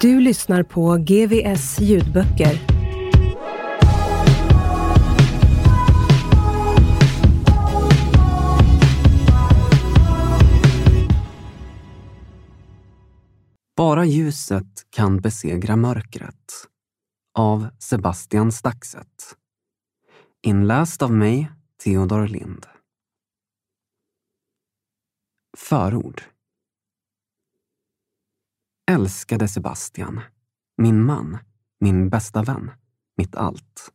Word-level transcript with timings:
Du 0.00 0.20
lyssnar 0.20 0.62
på 0.62 0.96
GVS 0.96 1.80
ljudböcker. 1.80 2.60
Bara 13.76 14.04
ljuset 14.04 14.64
kan 14.90 15.20
besegra 15.20 15.76
mörkret. 15.76 16.34
Av 17.38 17.68
Sebastian 17.78 18.52
Staxet. 18.52 19.36
Inläst 20.42 21.02
av 21.02 21.12
mig, 21.12 21.50
Theodor 21.84 22.28
Lind. 22.28 22.66
Förord. 25.56 26.22
Älskade 28.90 29.48
Sebastian. 29.48 30.20
Min 30.76 31.04
man. 31.04 31.38
Min 31.80 32.08
bästa 32.08 32.42
vän. 32.42 32.70
Mitt 33.16 33.36
allt. 33.36 33.92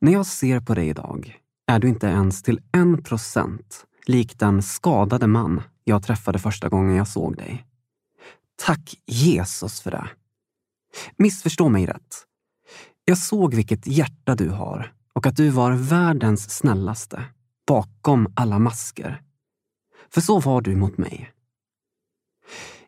När 0.00 0.12
jag 0.12 0.26
ser 0.26 0.60
på 0.60 0.74
dig 0.74 0.88
idag 0.88 1.38
är 1.66 1.78
du 1.78 1.88
inte 1.88 2.06
ens 2.06 2.42
till 2.42 2.60
en 2.72 3.02
procent 3.02 3.86
lik 4.06 4.38
den 4.38 4.62
skadade 4.62 5.26
man 5.26 5.62
jag 5.84 6.02
träffade 6.02 6.38
första 6.38 6.68
gången 6.68 6.96
jag 6.96 7.08
såg 7.08 7.36
dig. 7.36 7.66
Tack 8.56 8.94
Jesus 9.06 9.80
för 9.80 9.90
det. 9.90 10.08
Missförstå 11.16 11.68
mig 11.68 11.86
rätt. 11.86 12.26
Jag 13.04 13.18
såg 13.18 13.54
vilket 13.54 13.86
hjärta 13.86 14.34
du 14.34 14.48
har 14.48 14.92
och 15.12 15.26
att 15.26 15.36
du 15.36 15.50
var 15.50 15.72
världens 15.72 16.50
snällaste 16.50 17.24
bakom 17.66 18.32
alla 18.36 18.58
masker. 18.58 19.22
För 20.10 20.20
så 20.20 20.40
var 20.40 20.60
du 20.60 20.76
mot 20.76 20.98
mig. 20.98 21.32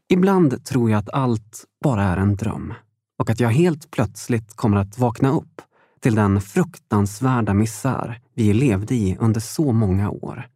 Ibland 0.08 0.64
tror 0.64 0.90
jag 0.90 0.98
att 0.98 1.10
allt 1.10 1.64
bara 1.84 2.02
är 2.02 2.16
en 2.16 2.36
dröm 2.36 2.74
och 3.18 3.30
att 3.30 3.40
jag 3.40 3.48
helt 3.48 3.90
plötsligt 3.90 4.56
kommer 4.56 4.76
att 4.76 4.98
vakna 4.98 5.30
upp 5.30 5.62
till 6.00 6.14
den 6.14 6.40
fruktansvärda 6.40 7.54
misär 7.54 8.20
vi 8.34 8.54
levde 8.54 8.94
i 8.94 9.16
under 9.20 9.40
så 9.40 9.72
många 9.72 10.10
år. 10.10 10.48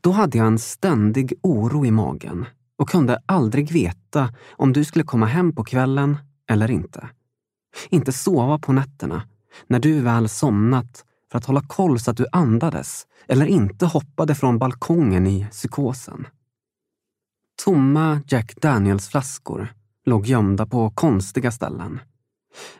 Då 0.00 0.10
hade 0.10 0.38
jag 0.38 0.46
en 0.46 0.58
ständig 0.58 1.32
oro 1.42 1.86
i 1.86 1.90
magen 1.90 2.46
och 2.78 2.88
kunde 2.88 3.22
aldrig 3.26 3.72
veta 3.72 4.34
om 4.50 4.72
du 4.72 4.84
skulle 4.84 5.04
komma 5.04 5.26
hem 5.26 5.54
på 5.54 5.64
kvällen 5.64 6.16
eller 6.50 6.70
inte. 6.70 7.08
Inte 7.88 8.12
sova 8.12 8.58
på 8.58 8.72
nätterna 8.72 9.22
när 9.66 9.78
du 9.78 10.00
väl 10.00 10.28
somnat 10.28 11.04
för 11.30 11.38
att 11.38 11.46
hålla 11.46 11.62
koll 11.66 12.00
så 12.00 12.10
att 12.10 12.16
du 12.16 12.26
andades 12.32 13.06
eller 13.28 13.46
inte 13.46 13.86
hoppade 13.86 14.34
från 14.34 14.58
balkongen 14.58 15.26
i 15.26 15.46
psykosen. 15.50 16.26
Tomma 17.56 18.20
Jack 18.26 18.56
Daniels-flaskor 18.60 19.74
låg 20.06 20.26
gömda 20.26 20.66
på 20.66 20.90
konstiga 20.90 21.50
ställen. 21.50 22.00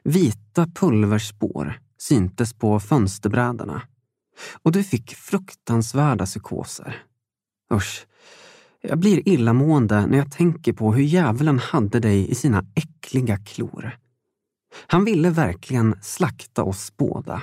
Vita 0.03 0.67
pulverspår 0.67 1.81
syntes 1.99 2.55
på 2.55 2.81
fönsterbrädorna 2.81 3.83
och 4.63 4.73
du 4.73 4.85
fick 4.85 5.15
fruktansvärda 5.15 6.27
psykoser. 6.27 7.03
Usch, 7.73 8.07
jag 8.81 8.99
blir 8.99 9.29
illamående 9.29 10.07
när 10.07 10.19
jag 10.19 10.33
tänker 10.33 10.73
på 10.73 10.93
hur 10.93 11.03
djävulen 11.03 11.59
hade 11.59 12.01
dig 12.01 12.31
i 12.31 12.35
sina 12.35 12.65
äckliga 12.75 13.37
klor. 13.37 13.99
Han 14.87 15.05
ville 15.05 15.31
verkligen 15.31 15.99
slakta 16.03 16.63
oss 16.63 16.93
båda. 16.97 17.43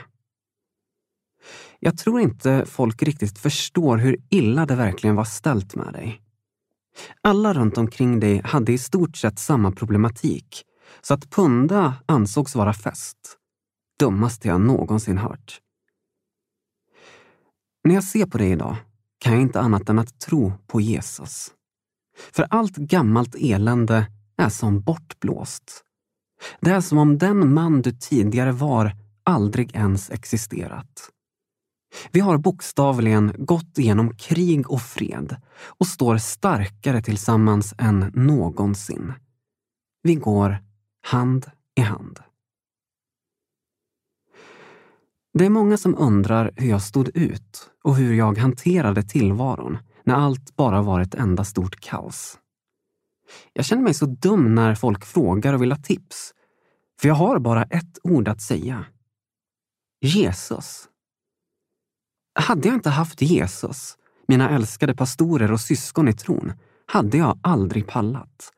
Jag 1.80 1.98
tror 1.98 2.22
inte 2.22 2.66
folk 2.66 3.04
riktigt 3.04 3.40
förstår 3.40 3.98
hur 3.98 4.18
illa 4.30 4.66
det 4.66 4.76
verkligen 4.76 5.16
var 5.16 5.24
ställt 5.24 5.76
med 5.76 5.94
dig. 5.94 6.22
Alla 7.22 7.54
runt 7.54 7.78
omkring 7.78 8.20
dig 8.20 8.42
hade 8.44 8.72
i 8.72 8.78
stort 8.78 9.18
sett 9.18 9.40
samma 9.40 9.72
problematik, 9.72 10.64
så 11.02 11.14
att 11.14 11.30
punda 11.30 11.94
ansågs 12.06 12.56
vara 12.56 12.74
fest. 12.74 13.18
Dummaste 14.00 14.48
jag 14.48 14.62
någonsin 14.62 15.18
hört. 15.18 15.60
När 17.84 17.96
jag 17.96 18.04
ser 18.04 18.26
på 18.26 18.38
dig 18.38 18.52
idag 18.52 18.76
kan 19.20 19.34
jag 19.34 19.42
inte 19.42 19.60
annat 19.60 19.90
än 19.90 20.00
att 20.00 20.20
tro 20.20 20.54
på 20.68 20.82
Jesus. 20.82 21.52
För 22.32 22.48
allt 22.50 22.76
gammalt 22.76 23.36
elände 23.36 24.08
är 24.38 24.50
som 24.50 24.82
bortblåst. 24.82 25.84
Det 26.60 26.70
är 26.70 26.82
som 26.82 26.98
om 26.98 27.18
den 27.18 27.54
man 27.54 27.82
du 27.82 27.92
tidigare 27.92 28.52
var 28.52 28.96
aldrig 29.24 29.76
ens 29.76 30.10
existerat. 30.10 31.10
Vi 32.12 32.20
har 32.20 32.38
bokstavligen 32.38 33.34
gått 33.38 33.78
igenom 33.78 34.16
krig 34.16 34.72
och 34.72 34.82
fred 34.82 35.36
och 35.64 35.88
står 35.88 36.18
starkare 36.18 37.02
tillsammans 37.02 37.74
än 37.78 38.12
någonsin. 38.16 39.14
Vi 40.04 40.16
går 40.16 40.58
hand 41.02 41.52
i 41.76 41.82
hand. 41.82 42.20
Det 45.34 45.46
är 45.46 45.50
många 45.50 45.78
som 45.78 45.96
undrar 45.98 46.52
hur 46.56 46.70
jag 46.70 46.82
stod 46.82 47.18
ut 47.18 47.70
och 47.84 47.96
hur 47.96 48.14
jag 48.14 48.38
hanterade 48.38 49.04
tillvaron 49.04 49.78
när 50.04 50.16
allt 50.16 50.56
bara 50.56 50.82
var 50.82 51.02
ett 51.02 51.16
enda 51.16 51.44
stort 51.44 51.80
kaos. 51.80 52.40
Jag 53.54 53.66
känner 53.66 53.84
mig 53.84 53.94
så 53.94 54.06
dum 54.06 54.56
när 54.56 54.76
folk 54.76 55.06
frågar 55.06 55.54
och 55.54 55.62
vill 55.62 55.72
ha 55.72 55.80
tips. 55.80 56.34
För 57.02 57.08
jag 57.08 57.16
har 57.16 57.40
bara 57.40 57.64
ett 57.64 58.00
ord 58.04 58.28
att 58.28 58.42
säga. 58.42 58.86
Jesus. 60.02 60.91
Hade 62.34 62.68
jag 62.68 62.76
inte 62.76 62.90
haft 62.90 63.22
Jesus, 63.22 63.98
mina 64.28 64.50
älskade 64.50 64.96
pastorer 64.96 65.52
och 65.52 65.62
syskon 65.62 66.08
i 66.08 66.14
tron, 66.14 66.54
hade 66.86 67.18
jag 67.18 67.40
aldrig 67.44 67.88
pallat. 67.88 68.52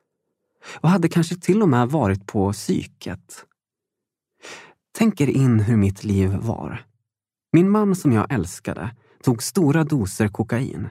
Och 0.82 0.90
hade 0.90 1.10
kanske 1.10 1.36
till 1.36 1.62
och 1.62 1.70
med 1.70 1.90
varit 1.90 2.28
på 2.28 2.54
psyket. 2.54 3.46
Tänk 4.98 5.22
er 5.22 5.28
in 5.28 5.60
hur 5.60 5.78
mitt 5.78 6.04
liv 6.04 6.30
var. 6.30 6.86
Min 7.52 7.70
man 7.70 7.96
som 7.96 8.12
jag 8.12 8.34
älskade 8.34 8.96
tog 9.24 9.44
stora 9.44 9.84
doser 9.84 10.28
kokain, 10.28 10.90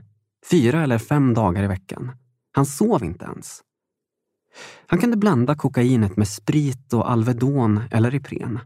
fyra 0.50 0.82
eller 0.82 0.98
fem 0.98 1.34
dagar 1.34 1.62
i 1.62 1.66
veckan. 1.66 2.12
Han 2.52 2.66
sov 2.66 3.04
inte 3.04 3.24
ens. 3.24 3.62
Han 4.86 5.00
kunde 5.00 5.16
blanda 5.16 5.54
kokainet 5.54 6.16
med 6.16 6.28
sprit 6.28 6.92
och 6.92 7.10
Alvedon 7.10 7.80
eller 7.90 8.14
Ipren. 8.14 8.58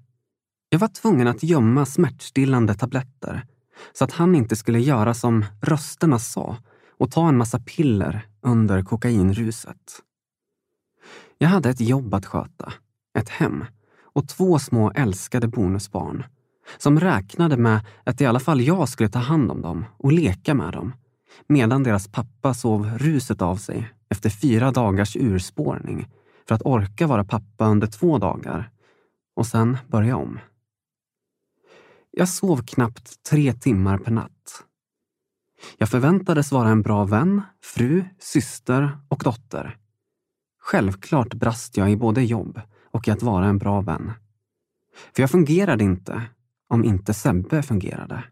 Jag 0.69 0.79
var 0.79 0.89
tvungen 0.89 1.29
att 1.29 1.43
gömma 1.43 1.87
smärtstillande 1.87 2.75
tabletter 2.75 3.47
så 3.93 4.05
att 4.05 4.13
han 4.13 4.35
inte 4.35 4.57
skulle 4.57 4.81
göra 4.81 5.15
som 5.15 5.45
rösterna 5.61 6.19
sa 6.19 6.57
och 6.99 7.11
ta 7.11 7.29
en 7.29 7.37
massa 7.37 7.59
piller 7.59 8.27
under 8.43 8.83
kokainruset. 8.83 10.03
Jag 11.39 11.49
hade 11.49 11.71
ett 11.71 11.81
jobb 11.81 12.15
att 12.15 12.27
sköta, 12.27 12.73
ett 13.19 13.29
hem 13.29 13.65
och 14.03 14.29
två 14.29 14.59
små 14.59 14.93
älskade 14.95 15.49
bonusbarn 15.49 16.25
som 16.79 17.01
räknade 17.01 17.57
med 17.57 17.81
att 18.05 18.21
i 18.21 18.27
alla 18.27 18.41
fall 18.41 18.61
jag 18.61 18.89
skulle 18.89 19.09
ta 19.09 19.19
hand 19.19 19.51
om 19.51 19.63
dem 19.63 19.85
och 19.99 20.13
leka 20.13 20.55
med 20.55 20.73
dem 20.73 20.93
medan 21.47 21.83
deras 21.83 22.09
pappa 22.09 22.55
sov 22.55 22.91
ruset 22.99 23.43
av 23.43 23.57
sig 23.57 23.93
efter 24.09 24.31
fyra 24.31 24.71
dagars 24.71 25.17
urspårning 25.17 26.09
för 26.49 26.55
att 26.55 26.63
orka 26.63 27.07
vara 27.07 27.25
pappa 27.25 27.67
under 27.67 27.87
två 27.87 28.19
dagar 28.19 28.71
och 29.37 29.47
sen 29.47 29.79
börja 29.89 30.17
om. 30.17 30.39
Jag 32.19 32.29
sov 32.29 32.63
knappt 32.63 33.23
tre 33.23 33.53
timmar 33.53 33.99
per 33.99 34.11
natt. 34.11 34.65
Jag 35.79 35.89
förväntades 35.89 36.53
vara 36.53 36.69
en 36.69 36.83
bra 36.83 37.05
vän, 37.05 37.43
fru, 37.63 38.05
syster 38.19 38.99
och 39.09 39.23
dotter. 39.25 39.79
Självklart 40.59 41.35
brast 41.35 41.77
jag 41.77 41.91
i 41.91 41.97
både 41.97 42.23
jobb 42.23 42.61
och 42.91 43.09
i 43.09 43.11
att 43.11 43.23
vara 43.23 43.47
en 43.47 43.59
bra 43.59 43.81
vän. 43.81 44.13
För 45.15 45.23
jag 45.23 45.31
fungerade 45.31 45.85
inte 45.85 46.23
om 46.69 46.85
inte 46.85 47.15
Sebbe 47.15 47.63
fungerade. 47.63 48.25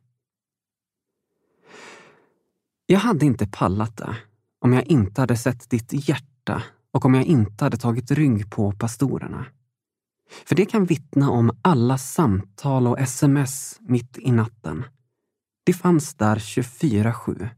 Jag 2.86 2.98
hade 2.98 3.26
inte 3.26 3.46
pallat 3.46 3.96
det 3.96 4.16
om 4.58 4.72
jag 4.72 4.84
inte 4.86 5.20
hade 5.20 5.36
sett 5.36 5.70
ditt 5.70 6.08
hjärta 6.08 6.62
och 6.90 7.04
om 7.04 7.14
jag 7.14 7.25
inte 7.25 7.64
hade 7.64 7.76
tagit 7.76 8.10
rygg 8.10 8.50
på 8.50 8.72
pastorerna. 8.72 9.46
För 10.47 10.55
det 10.55 10.67
kan 10.67 10.85
vittna 10.85 11.31
om 11.31 11.59
alla 11.62 11.99
samtal 11.99 12.87
och 12.87 13.00
sms 13.00 13.79
mitt 13.81 14.19
i 14.19 14.32
natten. 14.32 14.85
Det 15.65 15.73
fanns 15.73 16.15
där 16.15 16.37
24-7. 16.37 17.49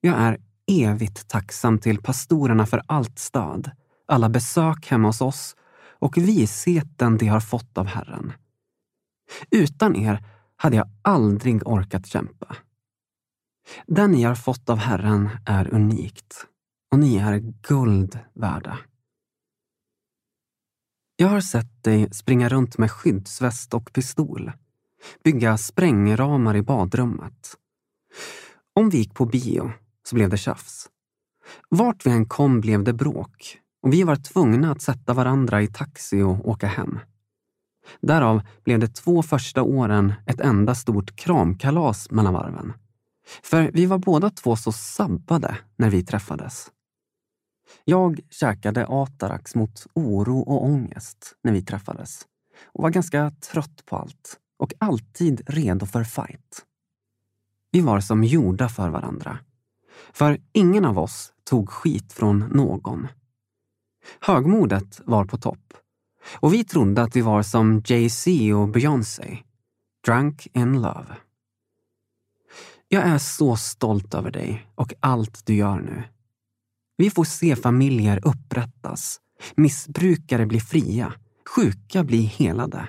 Jag 0.00 0.18
är 0.18 0.38
evigt 0.66 1.28
tacksam 1.28 1.78
till 1.78 2.02
pastorerna 2.02 2.66
för 2.66 2.82
allt 2.86 3.18
stöd, 3.18 3.70
alla 4.06 4.28
besök 4.28 4.86
hemma 4.86 5.08
hos 5.08 5.20
oss 5.20 5.56
och 5.98 6.16
visheten 6.16 7.18
de 7.18 7.26
har 7.26 7.40
fått 7.40 7.78
av 7.78 7.86
Herren. 7.86 8.32
Utan 9.50 9.96
er 9.96 10.24
hade 10.56 10.76
jag 10.76 10.90
aldrig 11.02 11.66
orkat 11.66 12.06
kämpa. 12.06 12.56
Den 13.86 14.10
ni 14.10 14.22
har 14.22 14.34
fått 14.34 14.70
av 14.70 14.78
Herren 14.78 15.28
är 15.46 15.74
unikt 15.74 16.46
och 16.92 16.98
ni 16.98 17.16
är 17.16 17.38
guld 17.68 18.18
värda. 18.34 18.78
Jag 21.18 21.28
har 21.28 21.40
sett 21.40 21.82
dig 21.82 22.08
springa 22.12 22.48
runt 22.48 22.78
med 22.78 22.90
skyddsväst 22.90 23.74
och 23.74 23.92
pistol, 23.92 24.52
bygga 25.24 25.58
sprängramar 25.58 26.56
i 26.56 26.62
badrummet. 26.62 27.56
Om 28.74 28.90
vi 28.90 28.98
gick 28.98 29.14
på 29.14 29.26
bio 29.26 29.72
så 30.08 30.14
blev 30.14 30.30
det 30.30 30.36
tjafs. 30.36 30.88
Vart 31.68 32.06
vi 32.06 32.10
än 32.10 32.26
kom 32.26 32.60
blev 32.60 32.84
det 32.84 32.92
bråk 32.92 33.58
och 33.82 33.92
vi 33.92 34.02
var 34.02 34.16
tvungna 34.16 34.72
att 34.72 34.82
sätta 34.82 35.14
varandra 35.14 35.62
i 35.62 35.66
taxi 35.66 36.22
och 36.22 36.48
åka 36.48 36.66
hem. 36.66 36.98
Därav 38.00 38.42
blev 38.64 38.78
det 38.78 38.94
två 38.94 39.22
första 39.22 39.62
åren 39.62 40.12
ett 40.26 40.40
enda 40.40 40.74
stort 40.74 41.16
kramkalas 41.16 42.10
mellan 42.10 42.34
varven. 42.34 42.72
För 43.42 43.70
vi 43.74 43.86
var 43.86 43.98
båda 43.98 44.30
två 44.30 44.56
så 44.56 44.72
sabbade 44.72 45.58
när 45.76 45.90
vi 45.90 46.04
träffades. 46.04 46.70
Jag 47.84 48.20
käkade 48.30 48.86
Atarax 48.86 49.54
mot 49.54 49.86
oro 49.94 50.40
och 50.40 50.64
ångest 50.64 51.34
när 51.42 51.52
vi 51.52 51.62
träffades 51.62 52.26
och 52.64 52.82
var 52.82 52.90
ganska 52.90 53.30
trött 53.30 53.86
på 53.86 53.96
allt 53.96 54.38
och 54.58 54.74
alltid 54.78 55.42
redo 55.46 55.86
för 55.86 56.04
fight. 56.04 56.64
Vi 57.70 57.80
var 57.80 58.00
som 58.00 58.24
gjorda 58.24 58.68
för 58.68 58.88
varandra. 58.88 59.38
För 60.12 60.40
ingen 60.52 60.84
av 60.84 60.98
oss 60.98 61.32
tog 61.44 61.70
skit 61.70 62.12
från 62.12 62.38
någon. 62.38 63.08
Högmodet 64.20 65.00
var 65.04 65.24
på 65.24 65.36
topp 65.36 65.74
och 66.34 66.54
vi 66.54 66.64
trodde 66.64 67.02
att 67.02 67.16
vi 67.16 67.20
var 67.20 67.42
som 67.42 67.82
Jay-Z 67.86 68.54
och 68.54 68.68
Beyoncé. 68.68 69.38
Drunk 70.06 70.48
in 70.52 70.82
love. 70.82 71.16
Jag 72.88 73.02
är 73.02 73.18
så 73.18 73.56
stolt 73.56 74.14
över 74.14 74.30
dig 74.30 74.66
och 74.74 74.94
allt 75.00 75.46
du 75.46 75.54
gör 75.54 75.80
nu. 75.80 76.02
Vi 76.96 77.10
får 77.10 77.24
se 77.24 77.56
familjer 77.56 78.20
upprättas, 78.22 79.20
missbrukare 79.56 80.46
bli 80.46 80.60
fria, 80.60 81.12
sjuka 81.54 82.04
bli 82.04 82.22
helade. 82.22 82.88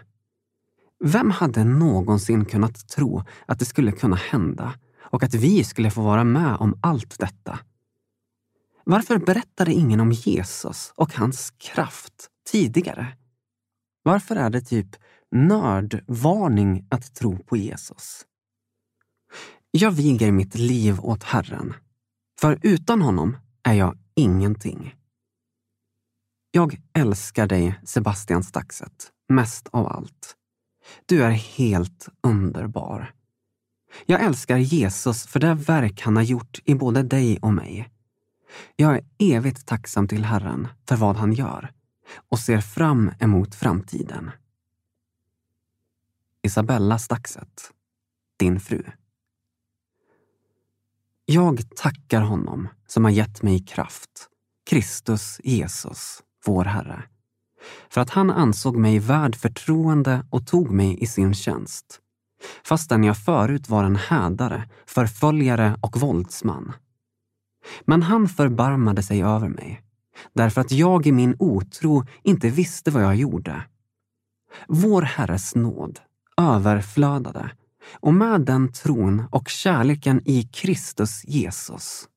Vem 1.04 1.32
hade 1.32 1.64
någonsin 1.64 2.46
kunnat 2.46 2.88
tro 2.88 3.24
att 3.46 3.60
det 3.60 3.66
skulle 3.66 3.92
kunna 3.92 4.16
hända 4.16 4.74
och 5.00 5.24
att 5.24 5.34
vi 5.34 5.64
skulle 5.64 5.92
få 5.92 6.02
vara 6.02 6.24
med 6.24 6.56
om 6.56 6.80
allt 6.82 7.20
detta? 7.20 7.60
Varför 8.84 9.18
berättade 9.18 9.74
ingen 9.74 10.00
om 10.00 10.12
Jesus 10.12 10.94
och 10.96 11.14
hans 11.14 11.54
kraft 11.58 12.30
tidigare? 12.52 13.08
Varför 14.04 14.36
är 14.36 14.50
det 14.50 14.62
typ 14.62 14.96
nördvarning 15.32 16.88
att 16.90 17.16
tro 17.16 17.38
på 17.38 17.58
Jesus? 17.58 18.26
Jag 19.72 19.92
viger 19.92 20.32
mitt 20.32 20.56
liv 20.56 21.00
åt 21.00 21.24
Herren, 21.24 21.74
för 22.40 22.60
utan 22.62 23.02
honom 23.02 23.38
är 23.68 23.74
jag 23.74 23.98
ingenting. 24.16 24.96
Jag 26.52 26.82
älskar 26.94 27.48
dig, 27.48 27.80
Sebastian 27.84 28.44
Staxet, 28.44 29.12
mest 29.30 29.68
av 29.68 29.88
allt. 29.88 30.36
Du 31.06 31.24
är 31.24 31.32
helt 31.32 32.08
underbar. 32.22 33.14
Jag 34.06 34.24
älskar 34.24 34.58
Jesus 34.58 35.28
för 35.28 35.40
det 35.40 35.54
verk 35.54 36.02
han 36.02 36.16
har 36.16 36.24
gjort 36.24 36.60
i 36.66 36.76
både 36.76 37.04
dig 37.04 37.40
och 37.42 37.54
mig. 37.54 37.90
Jag 38.76 38.96
är 38.96 39.06
evigt 39.20 39.66
tacksam 39.66 40.08
till 40.08 40.26
Herren 40.26 40.68
för 40.86 40.96
vad 40.96 41.16
han 41.16 41.34
gör 41.34 41.72
och 42.30 42.40
ser 42.40 42.62
fram 42.62 43.12
emot 43.20 43.56
framtiden. 43.56 44.32
Isabella 46.42 47.00
Staxet, 47.00 47.72
din 48.40 48.60
fru. 48.60 48.84
Jag 51.30 51.76
tackar 51.76 52.22
honom 52.22 52.68
som 52.88 53.04
har 53.04 53.12
gett 53.12 53.44
mig 53.44 53.66
kraft, 53.66 54.30
Kristus 54.70 55.42
Jesus, 55.44 56.24
vår 56.46 56.66
Herre, 56.66 57.04
för 57.90 58.02
att 58.02 58.10
han 58.10 58.32
ansåg 58.32 58.78
mig 58.78 59.00
värd 59.00 59.36
förtroende 59.36 60.26
och 60.30 60.48
tog 60.48 60.72
mig 60.72 61.04
i 61.04 61.08
sin 61.08 61.34
tjänst, 61.34 62.00
fastän 62.64 63.04
jag 63.04 63.18
förut 63.18 63.70
var 63.70 63.84
en 63.84 63.96
hädare, 63.96 64.70
förföljare 64.86 65.78
och 65.82 65.98
våldsman. 65.98 66.74
Men 67.86 68.04
han 68.04 68.28
förbarmade 68.28 69.04
sig 69.04 69.24
över 69.24 69.50
mig, 69.50 69.82
därför 70.34 70.62
att 70.62 70.72
jag 70.72 71.08
i 71.08 71.12
min 71.12 71.36
otro 71.40 72.06
inte 72.24 72.50
visste 72.50 72.92
vad 72.92 73.04
jag 73.04 73.16
gjorde. 73.16 73.64
Vår 74.68 75.02
Herres 75.02 75.56
nåd 75.56 76.00
överflödade 76.38 77.52
och 77.94 78.14
med 78.14 78.42
den 78.42 78.72
tron 78.72 79.24
och 79.32 79.48
kärleken 79.48 80.22
i 80.26 80.44
Kristus 80.44 81.26
Jesus. 81.26 82.08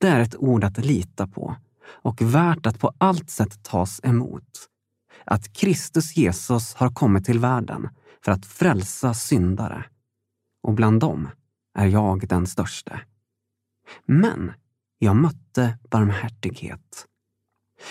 Det 0.00 0.08
är 0.08 0.20
ett 0.20 0.36
ord 0.36 0.64
att 0.64 0.78
lita 0.78 1.26
på 1.26 1.56
och 1.86 2.22
värt 2.22 2.66
att 2.66 2.78
på 2.78 2.92
allt 2.98 3.30
sätt 3.30 3.62
tas 3.62 4.00
emot. 4.02 4.68
Att 5.24 5.52
Kristus 5.52 6.16
Jesus 6.16 6.74
har 6.74 6.90
kommit 6.90 7.24
till 7.24 7.38
världen 7.38 7.88
för 8.24 8.32
att 8.32 8.46
frälsa 8.46 9.14
syndare. 9.14 9.84
Och 10.62 10.74
bland 10.74 11.00
dem 11.00 11.28
är 11.78 11.86
jag 11.86 12.28
den 12.28 12.46
störste. 12.46 13.00
Men 14.06 14.52
jag 14.98 15.16
mötte 15.16 15.78
barmhärtighet. 15.90 17.06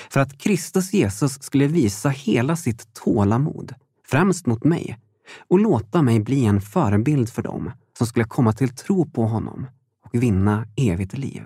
För 0.09 0.19
att 0.19 0.37
Kristus 0.37 0.93
Jesus 0.93 1.43
skulle 1.43 1.67
visa 1.67 2.09
hela 2.09 2.55
sitt 2.55 2.93
tålamod, 2.93 3.73
främst 4.05 4.45
mot 4.45 4.63
mig, 4.63 4.99
och 5.47 5.59
låta 5.59 6.01
mig 6.01 6.19
bli 6.19 6.45
en 6.45 6.61
förebild 6.61 7.29
för 7.29 7.41
dem 7.41 7.71
som 7.97 8.07
skulle 8.07 8.25
komma 8.25 8.53
till 8.53 8.69
tro 8.69 9.05
på 9.05 9.25
honom 9.25 9.67
och 10.01 10.23
vinna 10.23 10.65
evigt 10.75 11.17
liv. 11.17 11.43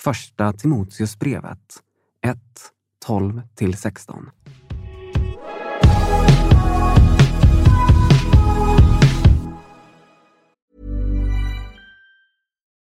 Första 0.00 0.52
Timoteusbrevet 0.52 1.82
1, 2.24 2.38
12-16. 3.06 4.30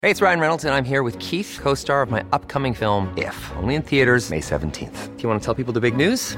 Hey, 0.01 0.10
it's 0.10 0.22
Ryan 0.22 0.39
Reynolds 0.39 0.63
and 0.63 0.74
I'm 0.74 0.86
here 0.86 1.03
with 1.03 1.20
Keith, 1.20 1.60
co-star 1.62 2.01
of 2.01 2.10
my 2.10 2.24
upcoming 2.32 2.74
film 2.74 3.13
If, 3.18 3.51
only 3.58 3.75
in 3.75 3.82
theaters 3.82 4.29
May 4.29 4.39
17th. 4.39 5.18
Do 5.18 5.24
you 5.24 5.29
want 5.29 5.41
to 5.41 5.46
tell 5.46 5.53
people 5.53 5.74
the 5.74 5.82
big 5.82 5.98
news? 5.98 6.38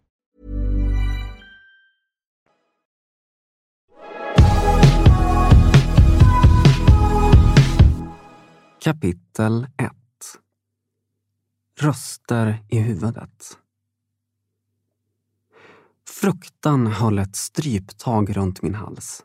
Kapitel 8.83 9.67
1 9.77 9.91
Röster 11.79 12.63
i 12.69 12.79
huvudet. 12.79 13.57
Fruktan 16.07 16.87
höll 16.87 17.19
ett 17.19 17.35
stryptag 17.35 18.37
runt 18.37 18.61
min 18.61 18.75
hals. 18.75 19.23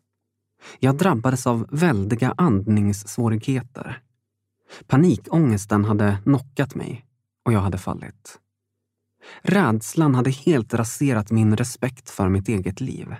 Jag 0.78 0.96
drabbades 0.96 1.46
av 1.46 1.66
väldiga 1.70 2.34
andningssvårigheter. 2.36 4.02
Panikångesten 4.86 5.84
hade 5.84 6.18
knockat 6.22 6.74
mig 6.74 7.06
och 7.44 7.52
jag 7.52 7.60
hade 7.60 7.78
fallit. 7.78 8.38
Rädslan 9.42 10.14
hade 10.14 10.30
helt 10.30 10.74
raserat 10.74 11.30
min 11.30 11.56
respekt 11.56 12.10
för 12.10 12.28
mitt 12.28 12.48
eget 12.48 12.80
liv. 12.80 13.16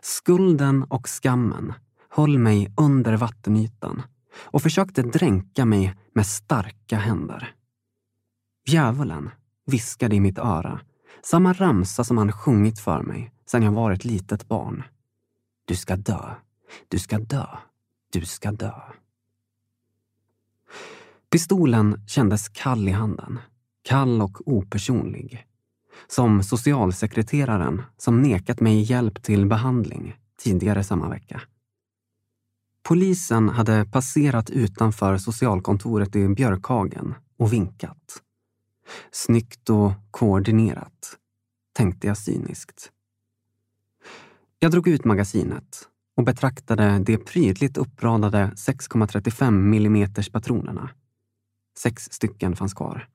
Skulden 0.00 0.82
och 0.82 1.08
skammen 1.08 1.72
höll 2.08 2.38
mig 2.38 2.74
under 2.76 3.16
vattenytan 3.16 4.02
och 4.36 4.62
försökte 4.62 5.02
dränka 5.02 5.64
mig 5.64 5.94
med 6.14 6.26
starka 6.26 6.96
händer. 6.96 7.54
Djävulen 8.66 9.30
viskade 9.66 10.16
i 10.16 10.20
mitt 10.20 10.38
öra 10.38 10.80
samma 11.22 11.52
ramsa 11.52 12.04
som 12.04 12.18
han 12.18 12.32
sjungit 12.32 12.78
för 12.78 13.02
mig 13.02 13.32
sedan 13.46 13.62
jag 13.62 13.72
var 13.72 13.92
ett 13.92 14.04
litet 14.04 14.48
barn. 14.48 14.82
Du 15.64 15.76
ska 15.76 15.96
dö, 15.96 16.34
du 16.88 16.98
ska 16.98 17.18
dö, 17.18 17.46
du 18.12 18.24
ska 18.24 18.52
dö. 18.52 18.80
Pistolen 21.30 22.00
kändes 22.06 22.48
kall 22.48 22.88
i 22.88 22.92
handen. 22.92 23.38
Kall 23.82 24.22
och 24.22 24.48
opersonlig. 24.48 25.46
Som 26.06 26.42
socialsekreteraren 26.42 27.82
som 27.96 28.22
nekat 28.22 28.60
mig 28.60 28.82
hjälp 28.82 29.22
till 29.22 29.46
behandling 29.46 30.16
tidigare 30.38 30.84
samma 30.84 31.08
vecka. 31.08 31.40
Polisen 32.88 33.48
hade 33.48 33.84
passerat 33.84 34.50
utanför 34.50 35.18
socialkontoret 35.18 36.16
i 36.16 36.28
Björkhagen 36.28 37.14
och 37.36 37.52
vinkat. 37.52 38.22
Snyggt 39.10 39.70
och 39.70 39.92
koordinerat, 40.10 41.16
tänkte 41.72 42.06
jag 42.06 42.18
cyniskt. 42.18 42.90
Jag 44.58 44.70
drog 44.70 44.88
ut 44.88 45.04
magasinet 45.04 45.88
och 46.16 46.24
betraktade 46.24 46.98
de 46.98 47.16
prydligt 47.16 47.76
uppradade 47.76 48.52
6,35 48.56 49.76
mm 49.76 50.12
patronerna. 50.32 50.90
Sex 51.78 52.08
stycken 52.12 52.56
fanns 52.56 52.74
kvar. 52.74 53.08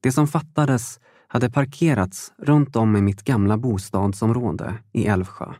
Det 0.00 0.12
som 0.12 0.28
fattades 0.28 1.00
hade 1.26 1.50
parkerats 1.50 2.32
runt 2.38 2.76
om 2.76 2.96
i 2.96 3.02
mitt 3.02 3.22
gamla 3.22 3.56
bostadsområde 3.56 4.74
i 4.92 5.06
Älvsjö. 5.06 5.54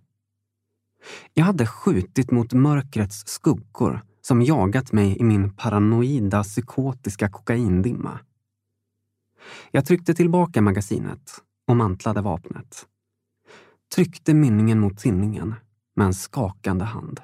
Jag 1.34 1.44
hade 1.44 1.66
skjutit 1.66 2.30
mot 2.30 2.52
mörkrets 2.52 3.26
skuggor 3.26 4.02
som 4.20 4.42
jagat 4.42 4.92
mig 4.92 5.18
i 5.18 5.24
min 5.24 5.56
paranoida 5.56 6.42
psykotiska 6.42 7.28
kokaindimma. 7.28 8.18
Jag 9.70 9.86
tryckte 9.86 10.14
tillbaka 10.14 10.62
magasinet 10.62 11.42
och 11.66 11.76
mantlade 11.76 12.20
vapnet. 12.20 12.86
Tryckte 13.94 14.34
mynningen 14.34 14.80
mot 14.80 14.98
tinningen 14.98 15.54
med 15.94 16.06
en 16.06 16.14
skakande 16.14 16.84
hand. 16.84 17.20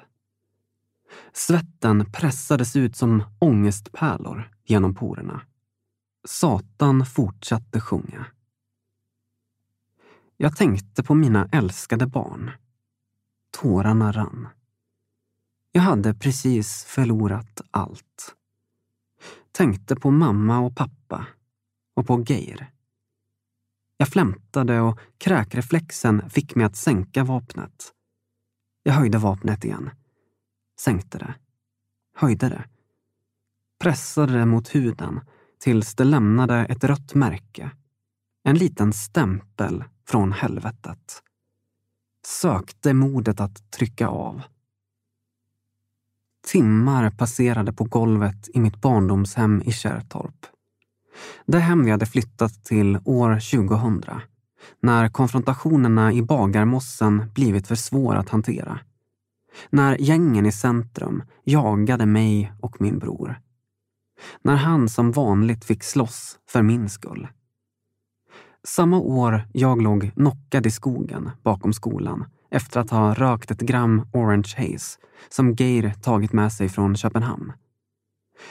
Svetten 1.33 2.11
pressades 2.11 2.75
ut 2.75 2.95
som 2.95 3.23
ångestpärlor 3.39 4.51
genom 4.65 4.95
porerna. 4.95 5.41
Satan 6.27 7.05
fortsatte 7.05 7.81
sjunga. 7.81 8.25
Jag 10.37 10.55
tänkte 10.55 11.03
på 11.03 11.15
mina 11.15 11.49
älskade 11.51 12.07
barn. 12.07 12.51
Tårarna 13.51 14.11
rann. 14.11 14.47
Jag 15.71 15.81
hade 15.81 16.13
precis 16.13 16.83
förlorat 16.83 17.61
allt. 17.71 18.35
Tänkte 19.51 19.95
på 19.95 20.11
mamma 20.11 20.59
och 20.59 20.75
pappa 20.75 21.27
och 21.93 22.07
på 22.07 22.23
Geir. 22.27 22.71
Jag 23.97 24.07
flämtade 24.07 24.81
och 24.81 24.99
kräkreflexen 25.17 26.29
fick 26.29 26.55
mig 26.55 26.65
att 26.65 26.75
sänka 26.75 27.23
vapnet. 27.23 27.93
Jag 28.83 28.93
höjde 28.93 29.17
vapnet 29.17 29.65
igen. 29.65 29.89
Sänkte 30.79 31.17
det. 31.17 31.33
Höjde 32.15 32.49
det. 32.49 32.63
Pressade 33.79 34.33
det 34.33 34.45
mot 34.45 34.75
huden 34.75 35.21
tills 35.59 35.95
det 35.95 36.03
lämnade 36.03 36.55
ett 36.55 36.83
rött 36.83 37.13
märke. 37.13 37.71
En 38.43 38.57
liten 38.57 38.93
stämpel 38.93 39.83
från 40.07 40.31
helvetet. 40.31 41.23
Sökte 42.29 42.93
modet 42.93 43.39
att 43.39 43.71
trycka 43.71 44.07
av. 44.07 44.41
Timmar 46.47 47.09
passerade 47.09 47.73
på 47.73 47.83
golvet 47.83 48.49
i 48.53 48.59
mitt 48.59 48.81
barndomshem 48.81 49.61
i 49.65 49.71
Kärrtorp. 49.71 50.45
Det 51.45 51.59
hem 51.59 51.85
vi 51.85 51.91
hade 51.91 52.05
flyttat 52.05 52.63
till 52.65 52.99
år 53.05 53.33
2000, 53.67 54.21
när 54.79 55.09
konfrontationerna 55.09 56.13
i 56.13 56.21
Bagarmossen 56.21 57.31
blivit 57.35 57.67
för 57.67 57.75
svåra 57.75 58.19
att 58.19 58.29
hantera. 58.29 58.79
När 59.69 60.01
gängen 60.01 60.45
i 60.45 60.51
centrum 60.51 61.23
jagade 61.43 62.05
mig 62.05 62.53
och 62.61 62.81
min 62.81 62.99
bror. 62.99 63.41
När 64.41 64.55
han 64.55 64.89
som 64.89 65.11
vanligt 65.11 65.65
fick 65.65 65.83
slåss 65.83 66.39
för 66.49 66.61
min 66.61 66.89
skull. 66.89 67.27
Samma 68.67 68.99
år 68.99 69.47
jag 69.53 69.81
låg 69.81 70.11
knockad 70.13 70.65
i 70.65 70.71
skogen 70.71 71.31
bakom 71.43 71.73
skolan 71.73 72.25
efter 72.51 72.79
att 72.79 72.89
ha 72.89 73.13
rökt 73.13 73.51
ett 73.51 73.61
gram 73.61 74.07
Orange 74.13 74.53
Haze 74.57 74.99
som 75.29 75.53
Geir 75.53 75.93
tagit 76.01 76.33
med 76.33 76.53
sig 76.53 76.69
från 76.69 76.95
Köpenhamn 76.95 77.53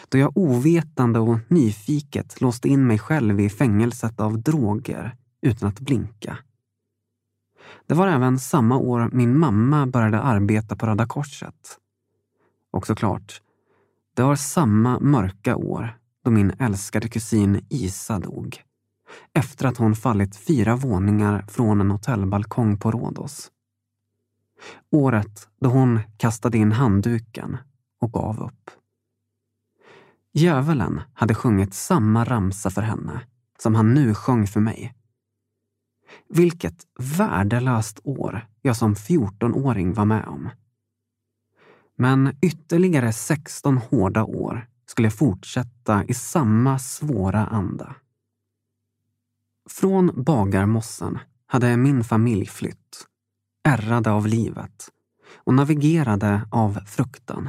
då 0.08 0.18
jag 0.18 0.36
ovetande 0.38 1.18
och 1.18 1.38
nyfiket 1.48 2.40
låste 2.40 2.68
in 2.68 2.86
mig 2.86 2.98
själv 2.98 3.40
i 3.40 3.50
fängelset 3.50 4.20
av 4.20 4.42
droger 4.42 5.16
utan 5.42 5.68
att 5.68 5.80
blinka. 5.80 6.38
Det 7.86 7.94
var 7.94 8.08
även 8.08 8.38
samma 8.38 8.76
år 8.76 9.10
min 9.12 9.38
mamma 9.38 9.86
började 9.86 10.20
arbeta 10.20 10.76
på 10.76 10.86
Röda 10.86 11.06
Korset. 11.06 11.78
Och 12.70 12.86
såklart, 12.86 13.42
det 14.16 14.22
var 14.22 14.36
samma 14.36 15.00
mörka 15.00 15.56
år 15.56 15.98
då 16.24 16.30
min 16.30 16.52
älskade 16.58 17.08
kusin 17.08 17.66
Isa 17.70 18.18
dog. 18.18 18.62
Efter 19.32 19.66
att 19.66 19.76
hon 19.76 19.94
fallit 19.94 20.36
fyra 20.36 20.76
våningar 20.76 21.44
från 21.48 21.80
en 21.80 21.90
hotellbalkong 21.90 22.78
på 22.78 22.90
Rhodos. 22.90 23.50
Året 24.90 25.48
då 25.60 25.68
hon 25.68 26.00
kastade 26.16 26.58
in 26.58 26.72
handduken 26.72 27.56
och 28.00 28.12
gav 28.12 28.42
upp. 28.42 28.70
Djävulen 30.32 31.00
hade 31.14 31.34
sjungit 31.34 31.74
samma 31.74 32.24
ramsa 32.24 32.70
för 32.70 32.82
henne 32.82 33.20
som 33.58 33.74
han 33.74 33.94
nu 33.94 34.14
sjöng 34.14 34.46
för 34.46 34.60
mig. 34.60 34.94
Vilket 36.28 36.86
värdelöst 37.18 38.00
år 38.04 38.46
jag 38.62 38.76
som 38.76 38.94
14-åring 38.94 39.94
var 39.94 40.04
med 40.04 40.24
om. 40.24 40.50
Men 41.96 42.36
ytterligare 42.42 43.12
16 43.12 43.78
hårda 43.78 44.24
år 44.24 44.68
skulle 44.86 45.10
fortsätta 45.10 46.04
i 46.04 46.14
samma 46.14 46.78
svåra 46.78 47.46
anda. 47.46 47.94
Från 49.70 50.22
Bagarmossen 50.22 51.18
hade 51.46 51.76
min 51.76 52.04
familj 52.04 52.46
flytt, 52.46 53.06
ärrade 53.64 54.10
av 54.10 54.26
livet 54.26 54.88
och 55.34 55.54
navigerade 55.54 56.48
av 56.50 56.78
fruktan. 56.86 57.48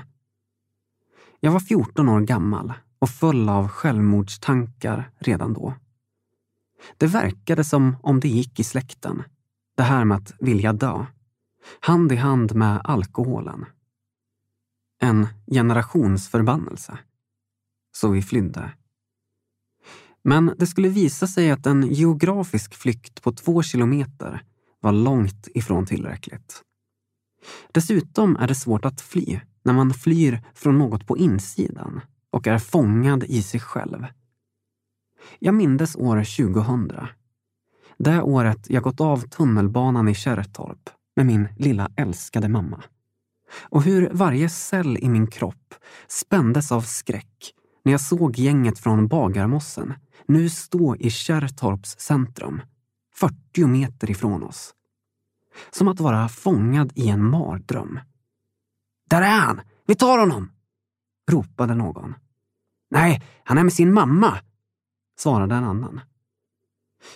Jag 1.39 1.51
var 1.51 1.59
14 1.59 2.09
år 2.09 2.21
gammal 2.21 2.73
och 2.99 3.09
full 3.09 3.49
av 3.49 3.67
självmordstankar 3.67 5.11
redan 5.19 5.53
då. 5.53 5.73
Det 6.97 7.07
verkade 7.07 7.63
som 7.63 7.95
om 8.03 8.19
det 8.19 8.27
gick 8.27 8.59
i 8.59 8.63
släkten. 8.63 9.23
Det 9.75 9.83
här 9.83 10.05
med 10.05 10.17
att 10.17 10.33
vilja 10.39 10.73
dö. 10.73 11.05
Hand 11.79 12.11
i 12.11 12.15
hand 12.15 12.55
med 12.55 12.81
alkoholen. 12.83 13.65
En 15.01 15.27
generationsförbannelse. 15.51 16.97
Så 17.91 18.09
vi 18.09 18.21
flydde. 18.21 18.71
Men 20.23 20.53
det 20.57 20.67
skulle 20.67 20.89
visa 20.89 21.27
sig 21.27 21.51
att 21.51 21.65
en 21.65 21.88
geografisk 21.88 22.75
flykt 22.75 23.21
på 23.21 23.31
två 23.31 23.63
kilometer 23.63 24.43
var 24.81 24.91
långt 24.91 25.47
ifrån 25.53 25.85
tillräckligt. 25.85 26.63
Dessutom 27.71 28.35
är 28.35 28.47
det 28.47 28.55
svårt 28.55 28.85
att 28.85 29.01
fly 29.01 29.39
när 29.63 29.73
man 29.73 29.93
flyr 29.93 30.41
från 30.53 30.77
något 30.77 31.07
på 31.07 31.17
insidan 31.17 32.01
och 32.31 32.47
är 32.47 32.59
fångad 32.59 33.23
i 33.23 33.43
sig 33.43 33.59
själv. 33.59 34.05
Jag 35.39 35.55
mindes 35.55 35.95
år 35.95 36.23
2000. 36.53 36.91
Det 37.97 38.21
året 38.21 38.69
jag 38.69 38.83
gått 38.83 39.01
av 39.01 39.17
tunnelbanan 39.17 40.07
i 40.07 40.15
Kärrtorp 40.15 40.89
med 41.15 41.25
min 41.25 41.47
lilla 41.57 41.91
älskade 41.95 42.49
mamma. 42.49 42.83
Och 43.61 43.83
hur 43.83 44.09
varje 44.13 44.49
cell 44.49 44.97
i 44.97 45.09
min 45.09 45.27
kropp 45.27 45.75
spändes 46.07 46.71
av 46.71 46.81
skräck 46.81 47.53
när 47.89 47.93
jag 47.93 48.01
såg 48.01 48.38
gänget 48.38 48.79
från 48.79 49.08
Bagarmossen 49.08 49.93
nu 50.25 50.50
stå 50.50 50.96
i 50.96 51.10
Kärrtorps 51.10 52.00
centrum, 52.00 52.62
40 53.15 53.67
meter 53.67 54.12
ifrån 54.12 54.43
oss. 54.43 54.74
Som 55.72 55.88
att 55.88 56.00
vara 56.00 56.29
fångad 56.29 56.91
i 56.96 57.10
en 57.10 57.24
mardröm. 57.24 58.00
Där 59.10 59.22
är 59.22 59.39
han! 59.39 59.62
Vi 59.88 59.96
tar 59.96 60.17
honom! 60.17 60.51
ropade 61.31 61.75
någon. 61.75 62.15
Nej, 62.91 63.24
han 63.43 63.58
är 63.58 63.63
med 63.63 63.74
sin 63.74 63.93
mamma, 63.93 64.39
svarade 65.19 65.55
en 65.55 65.63
annan. 65.63 66.01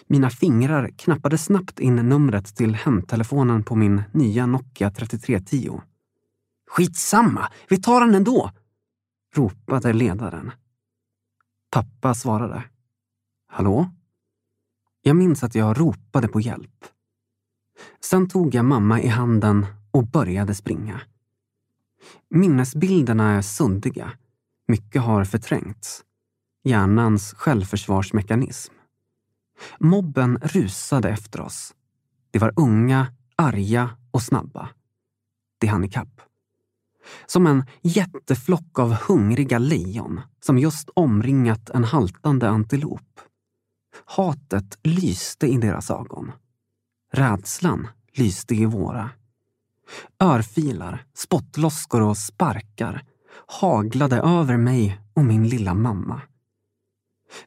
Mina 0.08 0.30
fingrar 0.30 0.90
knappade 0.98 1.38
snabbt 1.38 1.80
in 1.80 1.96
numret 1.96 2.56
till 2.56 2.76
hemtelefonen 2.76 3.64
på 3.64 3.76
min 3.76 4.04
nya 4.12 4.46
Nokia 4.46 4.92
3310. 4.92 5.82
Skitsamma, 6.70 7.52
vi 7.70 7.82
tar 7.82 8.02
han 8.02 8.16
ändå! 8.16 8.52
ropade 9.36 9.94
ledaren. 9.94 10.52
Pappa 11.74 12.14
svarade. 12.14 12.64
Hallå? 13.48 13.90
Jag 15.02 15.16
minns 15.16 15.44
att 15.44 15.56
jag 15.56 15.80
ropade 15.80 16.28
på 16.28 16.42
hjälp. 16.42 16.86
Sen 18.00 18.30
tog 18.30 18.56
jag 18.56 18.66
mamma 18.66 19.02
i 19.02 19.08
handen 19.08 19.66
och 19.92 20.08
började 20.08 20.56
springa. 20.56 21.02
Minnesbilderna 22.30 23.32
är 23.32 23.42
suddiga. 23.42 24.12
Mycket 24.68 25.02
har 25.02 25.26
förträngts. 25.26 26.04
Hjärnans 26.64 27.34
självförsvarsmekanism. 27.34 28.74
Mobben 29.80 30.38
rusade 30.42 31.10
efter 31.10 31.42
oss. 31.42 31.76
De 32.32 32.40
var 32.40 32.54
unga, 32.56 33.14
arga 33.36 33.98
och 34.12 34.22
snabba. 34.22 34.70
De 35.58 35.68
hann 35.68 35.84
ikapp. 35.84 36.22
Som 37.26 37.48
en 37.48 37.66
jätteflock 37.82 38.80
av 38.80 38.94
hungriga 38.94 39.60
lejon 39.60 40.22
som 40.40 40.58
just 40.58 40.90
omringat 40.94 41.70
en 41.70 41.84
haltande 41.84 42.50
antilop. 42.50 43.20
Hatet 44.06 44.80
lyste 44.84 45.48
i 45.48 45.58
deras 45.58 45.92
ögon. 45.92 46.32
Rädslan 47.14 47.88
lyste 48.14 48.56
i 48.56 48.66
våra. 48.66 49.10
Örfilar, 50.20 51.06
spottloskor 51.14 52.02
och 52.02 52.18
sparkar 52.18 53.04
haglade 53.48 54.18
över 54.18 54.58
mig 54.58 55.02
och 55.14 55.26
min 55.26 55.48
lilla 55.48 55.74
mamma. 55.74 56.22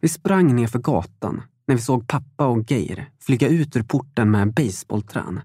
Vi 0.01 0.09
sprang 0.09 0.57
ner 0.57 0.67
för 0.67 0.79
gatan 0.79 1.43
när 1.67 1.75
vi 1.75 1.81
såg 1.81 2.09
pappa 2.09 2.47
och 2.47 2.71
Geir 2.71 3.11
flyga 3.21 3.49
ut 3.49 3.77
ur 3.77 3.83
porten 3.83 4.31
med 4.31 4.55
baseballträn. 4.55 5.41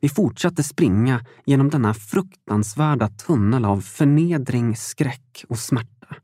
Vi 0.00 0.08
fortsatte 0.08 0.62
springa 0.62 1.24
genom 1.44 1.70
denna 1.70 1.94
fruktansvärda 1.94 3.08
tunnel 3.08 3.64
av 3.64 3.80
förnedring, 3.80 4.76
skräck 4.76 5.44
och 5.48 5.58
smärta. 5.58 6.16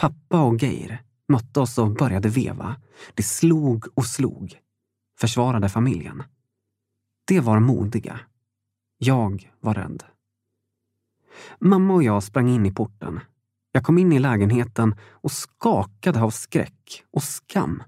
Pappa 0.00 0.42
och 0.42 0.62
Geir 0.62 1.02
mötte 1.28 1.60
oss 1.60 1.78
och 1.78 1.90
började 1.90 2.28
veva. 2.28 2.76
De 3.14 3.22
slog 3.22 3.86
och 3.94 4.06
slog. 4.06 4.58
Försvarade 5.18 5.68
familjen. 5.68 6.22
Det 7.26 7.40
var 7.40 7.60
modiga. 7.60 8.20
Jag 8.98 9.52
var 9.60 9.74
rädd. 9.74 10.04
Mamma 11.58 11.94
och 11.94 12.02
jag 12.02 12.22
sprang 12.22 12.48
in 12.48 12.66
i 12.66 12.74
porten. 12.74 13.20
Jag 13.72 13.84
kom 13.84 13.98
in 13.98 14.12
i 14.12 14.18
lägenheten 14.18 14.94
och 15.10 15.32
skakade 15.32 16.22
av 16.22 16.30
skräck 16.30 17.04
och 17.12 17.22
skam. 17.22 17.82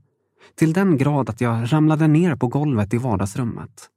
Till 0.55 0.73
den 0.73 0.97
grad 0.97 1.31
att 1.31 1.41
jag 1.41 1.73
ramlade 1.73 2.07
ner 2.07 2.37
på 2.37 2.49
golvet 2.49 2.95
i 2.95 2.99
vardagsrummet. 2.99 3.92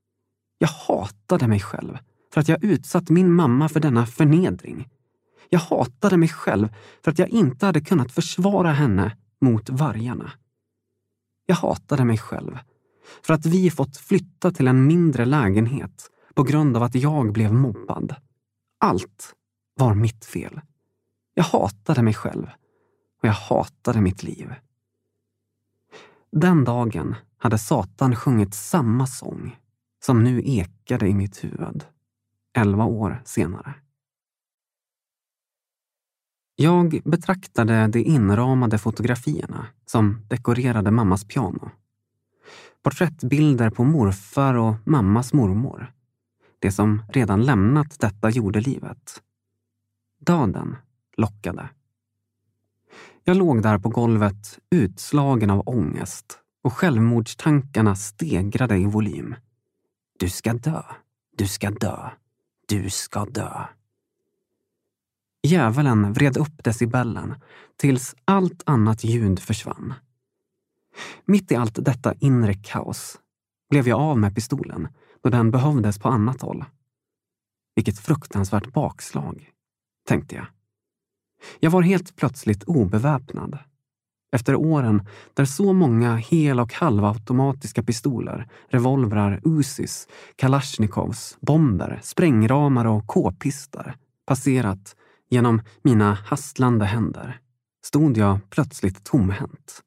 Jag 0.58 0.68
hatade 0.68 1.48
mig 1.48 1.60
själv 1.60 1.98
för 2.34 2.42
att 2.42 2.48
jag 2.48 2.64
utsatt 2.64 3.10
min 3.10 3.34
mamma 3.34 3.70
för 3.70 3.80
denna 3.80 4.06
förnedring. 4.06 4.90
Jag 5.50 5.60
hatade 5.60 6.18
mig 6.18 6.30
själv 6.30 6.68
för 7.04 7.12
att 7.12 7.20
jag 7.20 7.30
inte 7.30 7.66
hade 7.66 7.82
kunnat 7.82 8.12
försvara 8.12 8.72
henne 8.72 9.18
mot 9.42 9.70
vargarna. 9.70 10.32
Jag 11.46 11.56
hatade 11.56 12.06
mig 12.06 12.18
själv 12.18 12.58
för 13.24 13.34
att 13.34 13.46
vi 13.46 13.72
fått 13.72 13.98
flytta 13.98 14.52
till 14.52 14.68
en 14.68 14.88
mindre 14.88 15.26
lägenhet 15.26 16.10
på 16.34 16.44
grund 16.44 16.78
av 16.78 16.84
att 16.84 16.96
jag 16.96 17.32
blev 17.32 17.54
mobbad. 17.54 18.16
Allt 18.80 19.34
var 19.76 19.94
mitt 19.94 20.26
fel. 20.26 20.62
Jag 21.34 21.44
hatade 21.44 22.02
mig 22.02 22.14
själv 22.14 22.50
och 23.22 23.28
jag 23.28 23.34
hatade 23.34 24.02
mitt 24.02 24.24
liv. 24.24 24.54
Den 26.32 26.64
dagen 26.64 27.16
hade 27.38 27.58
Satan 27.58 28.16
sjungit 28.16 28.54
samma 28.54 29.08
sång 29.08 29.58
som 30.06 30.24
nu 30.24 30.42
ekade 30.46 31.08
i 31.08 31.14
mitt 31.14 31.44
huvud, 31.44 31.86
elva 32.54 32.86
år 32.86 33.22
senare. 33.26 33.74
Jag 36.56 37.02
betraktade 37.06 37.88
de 37.88 38.00
inramade 38.00 38.78
fotografierna 38.78 39.68
som 39.86 40.22
dekorerade 40.28 40.92
mammas 40.92 41.24
piano. 41.28 41.72
Porträttbilder 42.84 43.70
på 43.70 43.84
morfar 43.84 44.54
och 44.54 44.76
mammas 44.84 45.34
mormor. 45.34 45.94
Det 46.60 46.72
som 46.72 47.02
redan 47.10 47.46
lämnat 47.46 48.00
detta 48.00 48.30
jordelivet. 48.30 49.22
Döden 50.20 50.76
lockade. 51.18 51.70
Jag 53.24 53.38
låg 53.38 53.62
där 53.62 53.78
på 53.80 53.90
golvet 53.90 54.60
utslagen 54.70 55.50
av 55.50 55.64
ångest 55.66 56.40
och 56.64 56.74
självmordstankarna 56.74 57.96
stegrade 57.96 58.78
i 58.78 58.86
volym. 58.86 59.36
Du 60.20 60.30
ska 60.30 60.54
dö, 60.54 60.84
du 61.38 61.48
ska 61.48 61.72
dö, 61.72 62.10
du 62.68 62.90
ska 62.90 63.26
dö. 63.26 63.66
Djävulen 65.44 66.14
vred 66.14 66.38
upp 66.38 66.64
decibellen 66.64 67.36
tills 67.78 68.16
allt 68.26 68.64
annat 68.66 69.04
ljud 69.04 69.40
försvann. 69.40 69.94
Mitt 71.26 71.52
i 71.52 71.56
allt 71.56 71.86
detta 71.86 72.14
inre 72.14 72.54
kaos 72.54 73.20
blev 73.70 73.88
jag 73.88 74.00
av 74.00 74.18
med 74.20 74.36
pistolen 74.36 74.88
då 75.24 75.30
den 75.30 75.52
behövdes 75.52 76.00
på 76.00 76.10
annat 76.10 76.42
håll. 76.42 76.66
Vilket 77.76 78.00
fruktansvärt 78.00 78.74
bakslag, 78.74 79.52
tänkte 80.08 80.36
jag. 80.36 80.48
Jag 81.60 81.72
var 81.72 81.82
helt 81.82 82.16
plötsligt 82.16 82.64
obeväpnad. 82.64 83.60
Efter 84.36 84.56
åren 84.56 85.08
där 85.34 85.46
så 85.46 85.74
många 85.74 86.16
hel 86.16 86.60
och 86.60 86.74
halvautomatiska 86.74 87.84
pistoler, 87.84 88.48
revolvrar, 88.70 89.42
Uzis, 89.44 90.08
kalasjnikovs, 90.36 91.38
bomber, 91.42 92.00
sprängramar 92.04 92.86
och 92.86 93.08
k-pistar 93.08 93.96
passerat 94.28 94.96
genom 95.30 95.62
mina 95.82 96.14
hastlande 96.14 96.86
händer 96.86 97.40
stod 97.86 98.18
jag 98.18 98.40
plötsligt 98.50 99.04
tomhänt. 99.04 99.82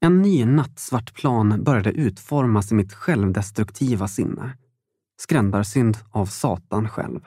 En 0.00 0.22
ny 0.22 0.44
nattsvart 0.44 1.14
plan 1.14 1.64
började 1.64 1.90
utformas 1.92 2.72
i 2.72 2.74
mitt 2.74 2.92
självdestruktiva 2.92 4.08
sinne. 4.08 4.56
Skrändarsynd 5.20 5.98
av 6.10 6.26
Satan 6.26 6.88
själv. 6.88 7.20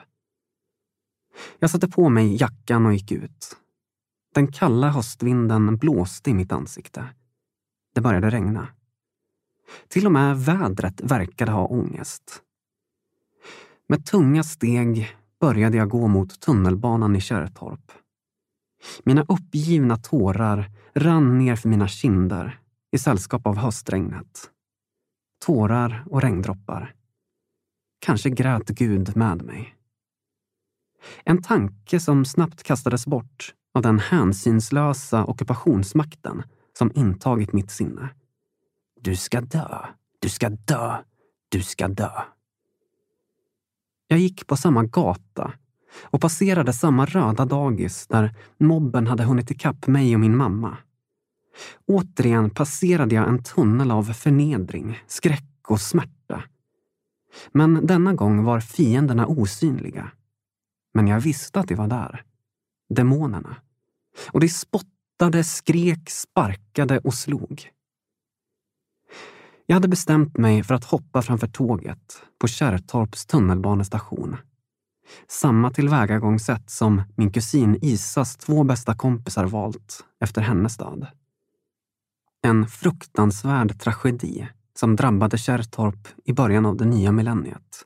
Jag 1.58 1.70
satte 1.70 1.88
på 1.88 2.08
mig 2.08 2.36
jackan 2.40 2.86
och 2.86 2.92
gick 2.92 3.12
ut. 3.12 3.56
Den 4.34 4.52
kalla 4.52 4.90
höstvinden 4.90 5.76
blåste 5.76 6.30
i 6.30 6.34
mitt 6.34 6.52
ansikte. 6.52 7.06
Det 7.94 8.00
började 8.00 8.30
regna. 8.30 8.68
Till 9.88 10.06
och 10.06 10.12
med 10.12 10.38
vädret 10.38 11.00
verkade 11.00 11.52
ha 11.52 11.66
ångest. 11.66 12.42
Med 13.88 14.06
tunga 14.06 14.42
steg 14.42 15.16
började 15.40 15.76
jag 15.76 15.88
gå 15.88 16.08
mot 16.08 16.40
tunnelbanan 16.40 17.16
i 17.16 17.20
Kärrtorp. 17.20 17.92
Mina 19.04 19.24
uppgivna 19.28 19.96
tårar 19.96 20.70
rann 20.94 21.38
ner 21.38 21.56
för 21.56 21.68
mina 21.68 21.88
kinder 21.88 22.60
i 22.92 22.98
sällskap 22.98 23.46
av 23.46 23.56
höstregnet. 23.56 24.50
Tårar 25.44 26.04
och 26.10 26.22
regndroppar. 26.22 26.94
Kanske 27.98 28.30
grät 28.30 28.68
Gud 28.68 29.16
med 29.16 29.42
mig. 29.42 29.76
En 31.24 31.42
tanke 31.42 32.00
som 32.00 32.24
snabbt 32.24 32.62
kastades 32.62 33.06
bort 33.06 33.54
av 33.74 33.82
den 33.82 33.98
hänsynslösa 33.98 35.24
ockupationsmakten 35.24 36.42
som 36.78 36.92
intagit 36.94 37.52
mitt 37.52 37.70
sinne. 37.70 38.08
Du 39.00 39.16
ska 39.16 39.40
dö, 39.40 39.78
du 40.18 40.28
ska 40.28 40.48
dö, 40.48 40.96
du 41.48 41.62
ska 41.62 41.88
dö. 41.88 42.10
Jag 44.08 44.18
gick 44.18 44.46
på 44.46 44.56
samma 44.56 44.84
gata 44.84 45.52
och 46.02 46.20
passerade 46.20 46.72
samma 46.72 47.06
röda 47.06 47.44
dagis 47.44 48.06
där 48.06 48.34
mobben 48.58 49.06
hade 49.06 49.24
hunnit 49.24 49.50
ikapp 49.50 49.86
mig 49.86 50.14
och 50.14 50.20
min 50.20 50.36
mamma. 50.36 50.76
Återigen 51.86 52.50
passerade 52.50 53.14
jag 53.14 53.28
en 53.28 53.42
tunnel 53.42 53.90
av 53.90 54.02
förnedring, 54.02 54.98
skräck 55.06 55.50
och 55.68 55.80
smärta. 55.80 56.42
Men 57.52 57.86
denna 57.86 58.14
gång 58.14 58.44
var 58.44 58.60
fienderna 58.60 59.26
osynliga. 59.26 60.10
Men 60.94 61.06
jag 61.06 61.20
visste 61.20 61.60
att 61.60 61.68
de 61.68 61.74
var 61.74 61.88
där. 61.88 62.24
Demonerna. 62.94 63.56
Och 64.32 64.40
de 64.40 64.48
spottade, 64.48 65.44
skrek, 65.44 66.10
sparkade 66.10 66.98
och 66.98 67.14
slog. 67.14 67.70
Jag 69.66 69.76
hade 69.76 69.88
bestämt 69.88 70.36
mig 70.36 70.62
för 70.62 70.74
att 70.74 70.84
hoppa 70.84 71.22
framför 71.22 71.46
tåget 71.46 72.22
på 72.38 72.48
Kärrtorps 72.48 73.26
tunnelbanestation 73.26 74.36
Samma 75.28 75.70
tillvägagångssätt 75.70 76.70
som 76.70 77.02
min 77.16 77.32
kusin 77.32 77.78
Isas 77.82 78.36
två 78.36 78.64
bästa 78.64 78.94
kompisar 78.94 79.44
valt 79.44 80.04
efter 80.20 80.42
hennes 80.42 80.76
död. 80.76 81.06
En 82.42 82.66
fruktansvärd 82.68 83.80
tragedi 83.80 84.48
som 84.78 84.96
drabbade 84.96 85.38
Kärrtorp 85.38 86.08
i 86.24 86.32
början 86.32 86.66
av 86.66 86.76
det 86.76 86.84
nya 86.84 87.12
millenniet. 87.12 87.84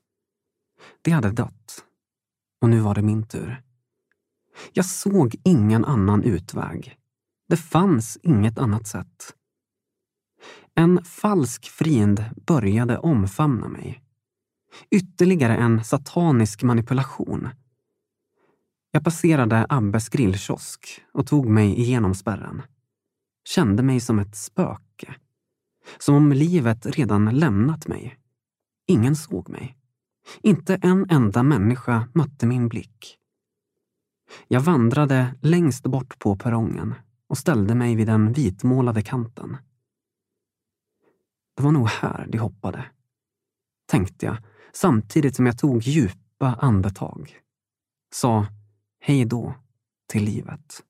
Det 1.03 1.11
hade 1.11 1.31
dött. 1.31 1.85
Och 2.61 2.69
nu 2.69 2.81
var 2.81 2.95
det 2.95 3.03
min 3.03 3.27
tur. 3.27 3.63
Jag 4.73 4.85
såg 4.85 5.37
ingen 5.45 5.85
annan 5.85 6.23
utväg. 6.23 6.97
Det 7.49 7.57
fanns 7.57 8.19
inget 8.23 8.59
annat 8.59 8.87
sätt. 8.87 9.35
En 10.75 11.05
falsk 11.05 11.67
friend 11.67 12.25
började 12.47 12.99
omfamna 12.99 13.69
mig. 13.69 14.03
Ytterligare 14.91 15.57
en 15.57 15.85
satanisk 15.85 16.63
manipulation. 16.63 17.49
Jag 18.91 19.05
passerade 19.05 19.67
Abbes 19.69 20.09
grillkiosk 20.09 21.01
och 21.13 21.27
tog 21.27 21.47
mig 21.47 21.81
igenom 21.81 22.15
spärren. 22.15 22.63
Kände 23.49 23.83
mig 23.83 24.01
som 24.01 24.19
ett 24.19 24.37
spöke. 24.37 25.15
Som 25.99 26.15
om 26.15 26.33
livet 26.33 26.87
redan 26.87 27.25
lämnat 27.25 27.89
mig. 27.89 28.19
Ingen 28.87 29.17
såg 29.17 29.49
mig. 29.49 29.77
Inte 30.43 30.75
en 30.83 31.11
enda 31.11 31.43
människa 31.43 32.09
mötte 32.15 32.47
min 32.47 32.69
blick. 32.69 33.19
Jag 34.49 34.61
vandrade 34.61 35.35
längst 35.43 35.83
bort 35.83 36.19
på 36.19 36.37
perrongen 36.37 36.95
och 37.29 37.39
ställde 37.39 37.75
mig 37.75 37.95
vid 37.95 38.07
den 38.07 38.33
vitmålade 38.33 39.03
kanten. 39.03 39.57
Det 41.57 41.63
var 41.63 41.73
nog 41.73 41.89
här 41.89 42.27
de 42.29 42.39
hoppade, 42.39 42.85
tänkte 43.87 44.27
jag 44.27 44.37
samtidigt 44.73 45.37
som 45.37 45.47
jag 45.47 45.59
tog 45.59 45.83
djupa 45.83 46.55
andetag. 46.55 47.41
Sa 48.15 48.47
hej 49.01 49.25
då 49.25 49.55
till 50.07 50.25
livet. 50.25 50.85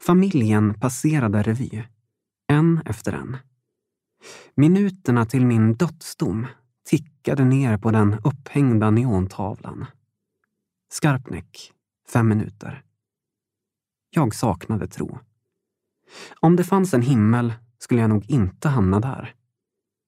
Familjen 0.00 0.80
passerade 0.80 1.42
revy, 1.42 1.84
en 2.46 2.82
efter 2.86 3.12
en. 3.12 3.36
Minuterna 4.54 5.26
till 5.26 5.46
min 5.46 5.74
dödsdom 5.74 6.46
tickade 6.84 7.44
ner 7.44 7.78
på 7.78 7.90
den 7.90 8.14
upphängda 8.24 8.90
neontavlan. 8.90 9.86
Skarpnäck, 10.88 11.72
fem 12.08 12.28
minuter. 12.28 12.82
Jag 14.10 14.34
saknade 14.34 14.88
tro. 14.88 15.18
Om 16.40 16.56
det 16.56 16.64
fanns 16.64 16.94
en 16.94 17.02
himmel 17.02 17.54
skulle 17.78 18.00
jag 18.00 18.10
nog 18.10 18.30
inte 18.30 18.68
hamna 18.68 19.00
där. 19.00 19.34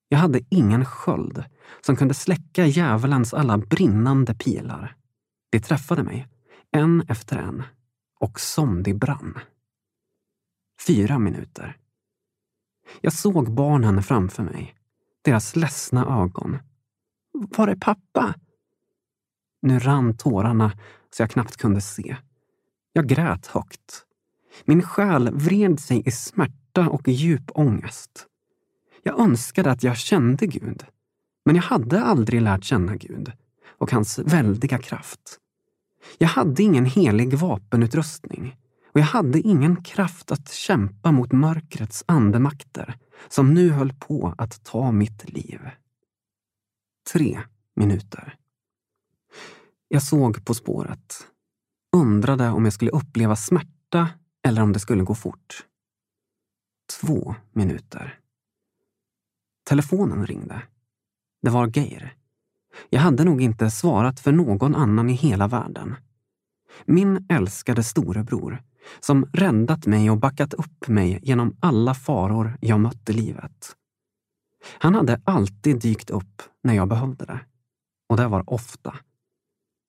Jag 0.09 0.19
hade 0.19 0.41
ingen 0.51 0.85
sköld 0.85 1.45
som 1.81 1.97
kunde 1.97 2.15
släcka 2.15 2.67
djävulens 2.67 3.35
alla 3.35 3.59
brinnande 3.59 4.35
pilar. 4.35 4.97
De 5.51 5.61
träffade 5.61 6.03
mig, 6.03 6.29
en 6.71 7.05
efter 7.09 7.37
en, 7.37 7.63
och 8.21 8.41
som 8.41 8.83
de 8.83 8.95
brann. 8.95 9.39
Fyra 10.87 11.19
minuter. 11.19 11.77
Jag 13.01 13.13
såg 13.13 13.55
barnen 13.55 14.03
framför 14.03 14.43
mig, 14.43 14.75
deras 15.23 15.57
ledsna 15.57 16.23
ögon. 16.23 16.59
Var 17.33 17.69
är 17.69 17.77
pappa? 17.77 18.35
Nu 19.63 19.79
rann 19.79 20.17
tårarna 20.17 20.73
så 21.17 21.23
jag 21.23 21.31
knappt 21.31 21.57
kunde 21.57 21.81
se. 21.81 22.17
Jag 22.93 23.07
grät 23.07 23.47
högt. 23.47 24.05
Min 24.65 24.83
själ 24.83 25.31
vred 25.35 25.81
sig 25.81 26.03
i 26.07 26.11
smärta 26.11 26.89
och 26.89 27.09
djup 27.09 27.51
ångest. 27.55 28.27
Jag 29.03 29.21
önskade 29.21 29.71
att 29.71 29.83
jag 29.83 29.97
kände 29.97 30.47
Gud, 30.47 30.85
men 31.45 31.57
jag 31.57 31.63
hade 31.63 32.03
aldrig 32.03 32.43
lärt 32.43 32.65
känna 32.65 32.97
Gud 32.97 33.33
och 33.79 33.91
hans 33.91 34.19
väldiga 34.19 34.79
kraft. 34.79 35.39
Jag 36.19 36.29
hade 36.29 36.63
ingen 36.63 36.85
helig 36.85 37.35
vapenutrustning 37.35 38.57
och 38.93 39.01
jag 39.01 39.07
hade 39.07 39.41
ingen 39.41 39.85
kraft 39.85 40.33
att 40.33 40.53
kämpa 40.53 41.13
mot 41.13 41.33
mörkrets 41.33 42.05
andemakter 42.07 42.99
som 43.29 43.55
nu 43.55 43.71
höll 43.71 43.93
på 43.93 44.35
att 44.39 44.65
ta 44.65 44.93
mitt 44.93 45.31
liv. 45.31 45.61
Tre 47.13 47.41
minuter. 47.77 48.37
Jag 49.89 50.03
såg 50.03 50.45
På 50.45 50.55
spåret. 50.55 51.27
Undrade 51.97 52.49
om 52.49 52.65
jag 52.65 52.73
skulle 52.73 52.91
uppleva 52.91 53.37
smärta 53.37 54.09
eller 54.47 54.63
om 54.63 54.73
det 54.73 54.81
skulle 54.81 55.03
gå 55.03 55.15
fort. 55.15 55.67
Två 57.01 57.35
minuter. 57.53 58.21
Telefonen 59.69 60.27
ringde. 60.27 60.63
Det 61.43 61.51
var 61.51 61.79
Geir. 61.79 62.15
Jag 62.91 63.01
hade 63.01 63.25
nog 63.25 63.43
inte 63.43 63.71
svarat 63.71 64.21
för 64.21 64.33
någon 64.33 64.75
annan 64.75 65.11
i 65.11 65.13
hela 65.13 65.49
världen. 65.49 65.97
Min 66.85 67.27
älskade 67.29 67.85
storebror, 67.85 68.63
som 69.01 69.25
räddat 69.33 69.87
mig 69.87 70.11
och 70.11 70.19
backat 70.19 70.55
upp 70.55 70.89
mig 70.89 71.19
genom 71.23 71.57
alla 71.61 71.95
faror 71.95 72.59
jag 72.61 72.81
mött 72.81 73.11
i 73.11 73.13
livet. 73.13 73.77
Han 74.79 74.95
hade 74.95 75.21
alltid 75.25 75.81
dykt 75.81 76.11
upp 76.11 76.43
när 76.63 76.75
jag 76.75 76.89
behövde 76.89 77.25
det. 77.25 77.41
Och 78.09 78.17
det 78.17 78.29
var 78.29 78.51
ofta. 78.51 78.95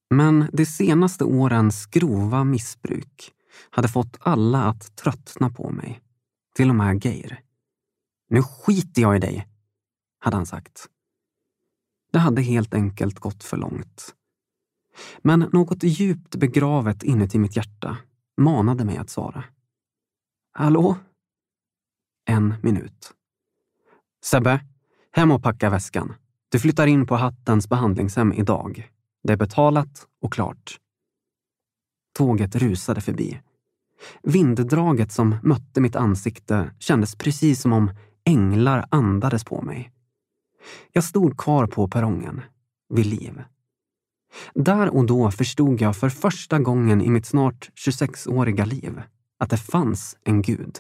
Men 0.10 0.50
de 0.54 0.66
senaste 0.66 1.24
årens 1.24 1.86
grova 1.86 2.44
missbruk 2.44 3.32
hade 3.70 3.88
fått 3.88 4.18
alla 4.20 4.64
att 4.64 4.96
tröttna 4.96 5.50
på 5.50 5.70
mig. 5.70 6.02
Till 6.56 6.70
och 6.70 6.76
med 6.76 7.06
Geir. 7.06 7.40
Nu 8.30 8.44
skiter 8.44 9.02
jag 9.02 9.16
i 9.16 9.20
dig, 9.20 9.48
hade 10.20 10.38
han 10.38 10.46
sagt. 10.46 10.88
Det 12.12 12.20
hade 12.20 12.42
helt 12.42 12.74
enkelt 12.74 13.20
gått 13.20 13.44
för 13.44 13.58
långt. 13.58 14.16
Men 15.22 15.40
något 15.40 15.84
djupt 15.84 16.36
begravet 16.36 17.04
inuti 17.04 17.40
mitt 17.40 17.56
hjärta 17.56 17.98
manade 18.38 18.86
mig 18.86 18.98
att 18.98 19.10
svara. 19.10 19.44
Hallå? 20.54 20.98
En 22.26 22.54
minut. 22.64 23.14
Sebbe, 24.24 24.66
hem 25.12 25.32
och 25.32 25.44
packa 25.44 25.70
väskan. 25.70 26.14
Du 26.50 26.60
flyttar 26.60 26.88
in 26.88 27.08
på 27.08 27.16
Hattens 27.16 27.70
behandlingshem 27.70 28.34
idag. 28.34 28.92
Det 29.28 29.34
är 29.34 29.38
betalat 29.38 30.08
och 30.22 30.34
klart. 30.34 30.78
Tåget 32.18 32.56
rusade 32.56 33.02
förbi. 33.02 33.40
Vinddraget 34.24 35.12
som 35.12 35.36
mötte 35.44 35.82
mitt 35.82 35.96
ansikte 35.96 36.72
kändes 36.80 37.16
precis 37.16 37.62
som 37.62 37.74
om 37.74 37.92
änglar 38.26 38.86
andades 38.92 39.44
på 39.44 39.62
mig. 39.62 39.92
Jag 40.92 41.04
stod 41.04 41.38
kvar 41.38 41.68
på 41.68 41.88
perrongen, 41.88 42.42
vid 42.90 43.06
liv. 43.06 43.44
Där 44.54 44.90
och 44.90 45.06
då 45.06 45.32
förstod 45.32 45.82
jag 45.82 45.96
för 45.96 46.10
första 46.10 46.60
gången 46.60 47.02
i 47.02 47.10
mitt 47.10 47.26
snart 47.26 47.70
26-åriga 47.76 48.66
liv 48.66 49.02
att 49.40 49.50
det 49.50 49.58
fanns 49.58 50.18
en 50.24 50.42
gud. 50.42 50.80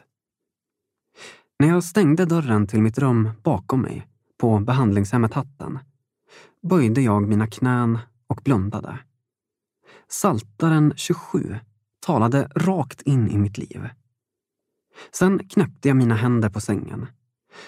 När 1.59 1.67
jag 1.67 1.83
stängde 1.83 2.25
dörren 2.25 2.67
till 2.67 2.81
mitt 2.81 2.97
rum 2.97 3.29
bakom 3.43 3.81
mig, 3.81 4.07
på 4.37 4.59
behandlingshemmet 4.59 5.33
Hatten, 5.33 5.79
böjde 6.69 7.01
jag 7.01 7.27
mina 7.27 7.47
knän 7.47 7.99
och 8.27 8.41
blundade. 8.43 8.99
Saltaren 10.07 10.93
27 10.95 11.59
talade 11.99 12.51
rakt 12.55 13.01
in 13.01 13.29
i 13.29 13.37
mitt 13.37 13.57
liv. 13.57 13.89
Sen 15.11 15.47
knäppte 15.49 15.87
jag 15.87 15.97
mina 15.97 16.15
händer 16.15 16.49
på 16.49 16.61
sängen 16.61 17.07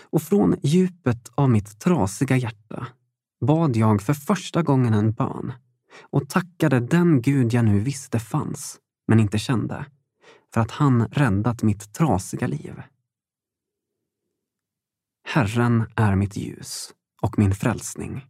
och 0.02 0.22
från 0.22 0.56
djupet 0.64 1.30
av 1.36 1.50
mitt 1.50 1.80
trasiga 1.80 2.38
hjärta 2.38 2.88
bad 3.46 3.76
jag 3.76 4.02
för 4.02 4.14
första 4.14 4.62
gången 4.62 4.94
en 4.94 5.12
bön 5.12 5.54
och 6.02 6.30
tackade 6.30 6.80
den 6.80 7.22
Gud 7.22 7.54
jag 7.54 7.66
nu 7.66 7.80
visste 7.80 8.20
fanns, 8.20 8.80
men 9.08 9.20
inte 9.20 9.40
kände, 9.40 9.86
för 10.54 10.62
att 10.62 10.72
han 10.72 11.08
räddat 11.08 11.64
mitt 11.64 11.94
trasiga 11.94 12.48
liv. 12.48 12.82
Herren 15.24 15.86
är 15.96 16.16
mitt 16.16 16.38
ljus 16.38 16.94
och 17.22 17.40
min 17.40 17.56
frälsning. 17.56 18.26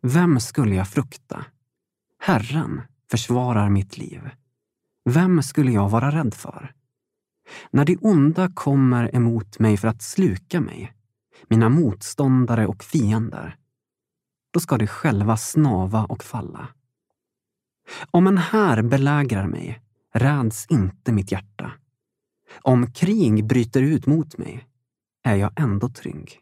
Vem 0.00 0.40
skulle 0.40 0.74
jag 0.74 0.88
frukta? 0.88 1.44
Herren 2.18 2.80
försvarar 3.10 3.70
mitt 3.70 3.98
liv. 3.98 4.30
Vem 5.04 5.42
skulle 5.42 5.72
jag 5.72 5.88
vara 5.88 6.10
rädd 6.10 6.34
för? 6.34 6.74
När 7.70 7.84
det 7.84 7.96
onda 7.96 8.48
kommer 8.54 9.16
emot 9.16 9.58
mig 9.58 9.76
för 9.76 9.88
att 9.88 10.02
sluka 10.02 10.60
mig, 10.60 10.92
mina 11.48 11.68
motståndare 11.68 12.66
och 12.66 12.84
fiender, 12.84 13.56
då 14.52 14.60
ska 14.60 14.78
de 14.78 14.86
själva 14.86 15.36
snava 15.36 16.04
och 16.04 16.24
falla. 16.24 16.68
Om 18.10 18.26
en 18.26 18.38
här 18.38 18.82
belägrar 18.82 19.46
mig 19.46 19.82
räds 20.14 20.66
inte 20.66 21.12
mitt 21.12 21.32
hjärta. 21.32 21.72
Om 22.62 22.92
krig 22.92 23.46
bryter 23.46 23.82
ut 23.82 24.06
mot 24.06 24.38
mig 24.38 24.66
är 25.24 25.36
jag 25.36 25.60
ändå 25.60 25.88
trygg. 25.88 26.38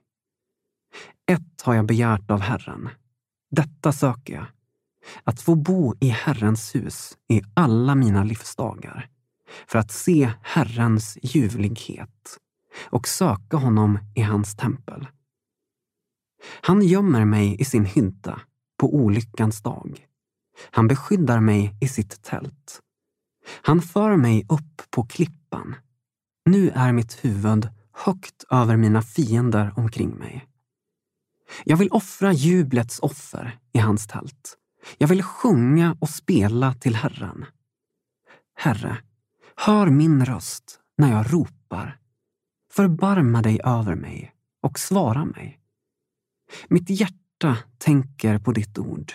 Ett 1.27 1.63
har 1.63 1.75
jag 1.75 1.87
begärt 1.87 2.31
av 2.31 2.41
Herren. 2.41 2.89
Detta 3.51 3.93
söker 3.93 4.35
jag. 4.35 4.47
Att 5.25 5.41
få 5.41 5.55
bo 5.55 5.95
i 6.01 6.09
Herrens 6.09 6.75
hus 6.75 7.19
i 7.29 7.43
alla 7.55 7.95
mina 7.95 8.25
livsdagar. 8.25 9.09
För 9.67 9.79
att 9.79 9.91
se 9.91 10.33
Herrens 10.43 11.19
ljuvlighet 11.23 12.39
och 12.91 13.09
söka 13.09 13.57
honom 13.57 13.99
i 14.15 14.21
hans 14.23 14.57
tempel. 14.57 15.07
Han 16.63 16.83
gömmer 16.83 17.25
mig 17.25 17.61
i 17.61 17.65
sin 17.65 17.85
hydda 17.85 18.41
på 18.79 18.95
olyckans 18.95 19.63
dag 19.63 20.07
Han 20.71 20.89
beskyddar 20.89 21.41
mig 21.41 21.77
i 21.81 21.89
sitt 21.89 22.23
tält. 22.23 22.81
Han 23.63 23.83
för 23.83 24.17
mig 24.17 24.47
upp 24.49 24.83
på 24.91 25.07
klippan. 25.07 25.75
Nu 26.45 26.71
är 26.71 26.93
mitt 26.93 27.25
huvud 27.25 27.69
högt 27.93 28.45
över 28.51 28.77
mina 28.77 29.03
fiender 29.03 29.73
omkring 29.77 30.11
mig. 30.11 30.50
Jag 31.65 31.77
vill 31.77 31.91
offra 31.91 32.33
jublets 32.33 32.99
offer 32.99 33.59
i 33.73 33.79
hans 33.79 34.07
tält. 34.07 34.57
Jag 34.99 35.09
vill 35.09 35.23
sjunga 35.23 35.97
och 36.01 36.11
spela 36.11 36.75
till 36.75 36.95
Herren. 36.95 37.47
Herre, 38.55 39.03
hör 39.57 39.87
min 39.91 40.25
röst 40.25 40.81
när 40.99 41.13
jag 41.13 41.33
ropar. 41.35 41.99
Förbarma 42.73 43.43
dig 43.43 43.61
över 43.65 43.95
mig 43.95 44.35
och 44.63 44.79
svara 44.79 45.25
mig. 45.25 45.61
Mitt 46.69 46.91
hjärta 46.91 47.59
tänker 47.79 48.39
på 48.39 48.53
ditt 48.53 48.79
ord. 48.79 49.13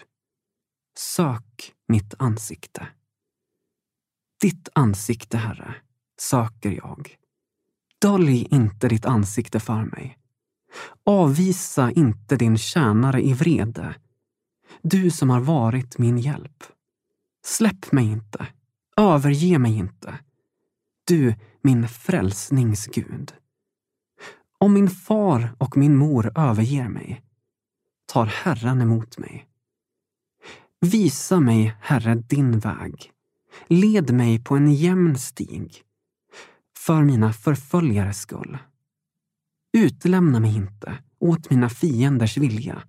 Sök 0.97 1.73
mitt 1.87 2.13
ansikte. 2.19 2.87
Ditt 4.41 4.69
ansikte, 4.73 5.37
Herre, 5.37 5.75
söker 6.19 6.71
jag. 6.71 7.17
Dölj 8.01 8.47
inte 8.51 8.87
ditt 8.87 9.05
ansikte 9.05 9.59
för 9.59 9.83
mig. 9.83 10.17
Avvisa 11.03 11.91
inte 11.91 12.35
din 12.35 12.57
tjänare 12.57 13.21
i 13.21 13.33
vrede. 13.33 13.95
Du 14.81 15.11
som 15.11 15.29
har 15.29 15.39
varit 15.39 15.97
min 15.97 16.17
hjälp. 16.17 16.63
Släpp 17.45 17.91
mig 17.91 18.05
inte. 18.05 18.47
Överge 18.97 19.59
mig 19.59 19.77
inte. 19.77 20.19
Du, 21.07 21.35
min 21.61 21.87
frälsningsgud. 21.87 23.33
Om 24.57 24.73
min 24.73 24.89
far 24.89 25.55
och 25.57 25.77
min 25.77 25.95
mor 25.95 26.31
överger 26.35 26.89
mig 26.89 27.21
tar 28.05 28.25
Herren 28.25 28.81
emot 28.81 29.17
mig. 29.17 29.47
Visa 30.81 31.39
mig, 31.39 31.75
Herre, 31.81 32.15
din 32.15 32.59
väg. 32.59 33.11
Led 33.67 34.13
mig 34.13 34.43
på 34.43 34.55
en 34.55 34.73
jämn 34.73 35.17
stig 35.17 35.83
för 36.77 37.03
mina 37.03 37.33
förföljares 37.33 38.21
skull. 38.21 38.57
Utlämna 39.75 40.39
mig 40.39 40.55
inte 40.55 40.97
åt 41.19 41.49
mina 41.49 41.69
fienders 41.69 42.37
vilja. 42.37 42.83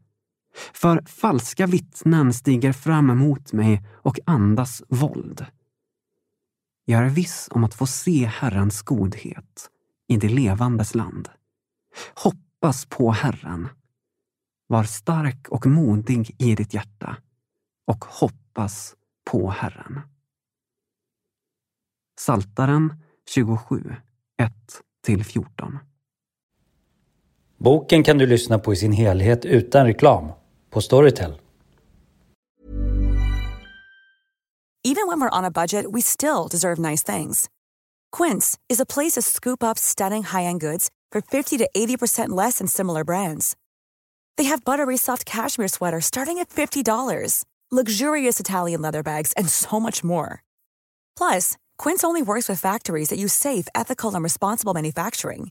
För 0.72 1.02
falska 1.06 1.66
vittnen 1.66 2.32
stiger 2.32 2.72
fram 2.72 3.10
emot 3.10 3.52
mig 3.52 3.86
och 3.92 4.18
andas 4.26 4.82
våld. 4.88 5.46
Jag 6.84 7.02
är 7.02 7.08
viss 7.08 7.48
om 7.50 7.64
att 7.64 7.74
få 7.74 7.86
se 7.86 8.26
Herrens 8.26 8.82
godhet 8.82 9.70
i 10.08 10.16
det 10.16 10.28
levandes 10.28 10.94
land. 10.94 11.28
Hoppas 12.14 12.86
på 12.86 13.10
Herren. 13.10 13.68
Var 14.66 14.84
stark 14.84 15.48
och 15.48 15.66
modig 15.66 16.36
i 16.38 16.54
ditt 16.54 16.74
hjärta 16.74 17.16
och 17.86 18.04
hoppas 18.04 18.94
på 19.30 19.50
Herren. 19.50 20.00
Saltaren 22.18 23.02
27, 23.28 23.94
1-14. 25.06 25.78
Boken 27.58 28.04
kan 28.04 28.18
du 28.18 28.26
lyssna 28.26 28.58
på 28.58 28.72
i 28.72 28.76
sin 28.76 28.92
helhet 28.92 29.44
utan 29.44 29.86
reklam 29.86 30.32
på 30.70 30.80
Storytel. 30.80 31.40
Even 34.84 35.08
when 35.08 35.20
we're 35.20 35.38
on 35.38 35.44
a 35.44 35.50
budget 35.50 35.92
we 35.92 36.00
still 36.02 36.48
deserve 36.50 36.78
nice 36.78 37.02
things. 37.16 37.48
Quince 38.12 38.58
is 38.68 38.80
a 38.80 38.86
place 38.86 39.14
to 39.14 39.22
scoop 39.22 39.62
up 39.62 39.78
stunning 39.78 40.22
high-end 40.22 40.60
goods 40.60 40.90
for 41.12 41.20
50 41.20 41.58
to 41.58 41.68
80% 41.76 42.28
less 42.28 42.58
than 42.58 42.68
similar 42.68 43.04
brands. 43.04 43.56
They 44.36 44.44
have 44.44 44.64
buttery 44.64 44.96
soft 44.96 45.24
cashmere 45.24 45.68
sweaters 45.68 46.04
starting 46.04 46.38
at 46.38 46.50
$50, 46.50 47.44
luxurious 47.72 48.38
Italian 48.40 48.82
leather 48.82 49.02
bags, 49.02 49.32
and 49.36 49.48
so 49.48 49.80
much 49.80 50.04
more. 50.04 50.42
Plus, 51.18 51.56
Quince 51.78 52.04
only 52.04 52.22
works 52.22 52.48
with 52.48 52.60
factories 52.60 53.08
that 53.08 53.18
use 53.18 53.32
safe, 53.32 53.66
ethical, 53.74 54.14
and 54.14 54.22
responsible 54.22 54.74
manufacturing. 54.74 55.50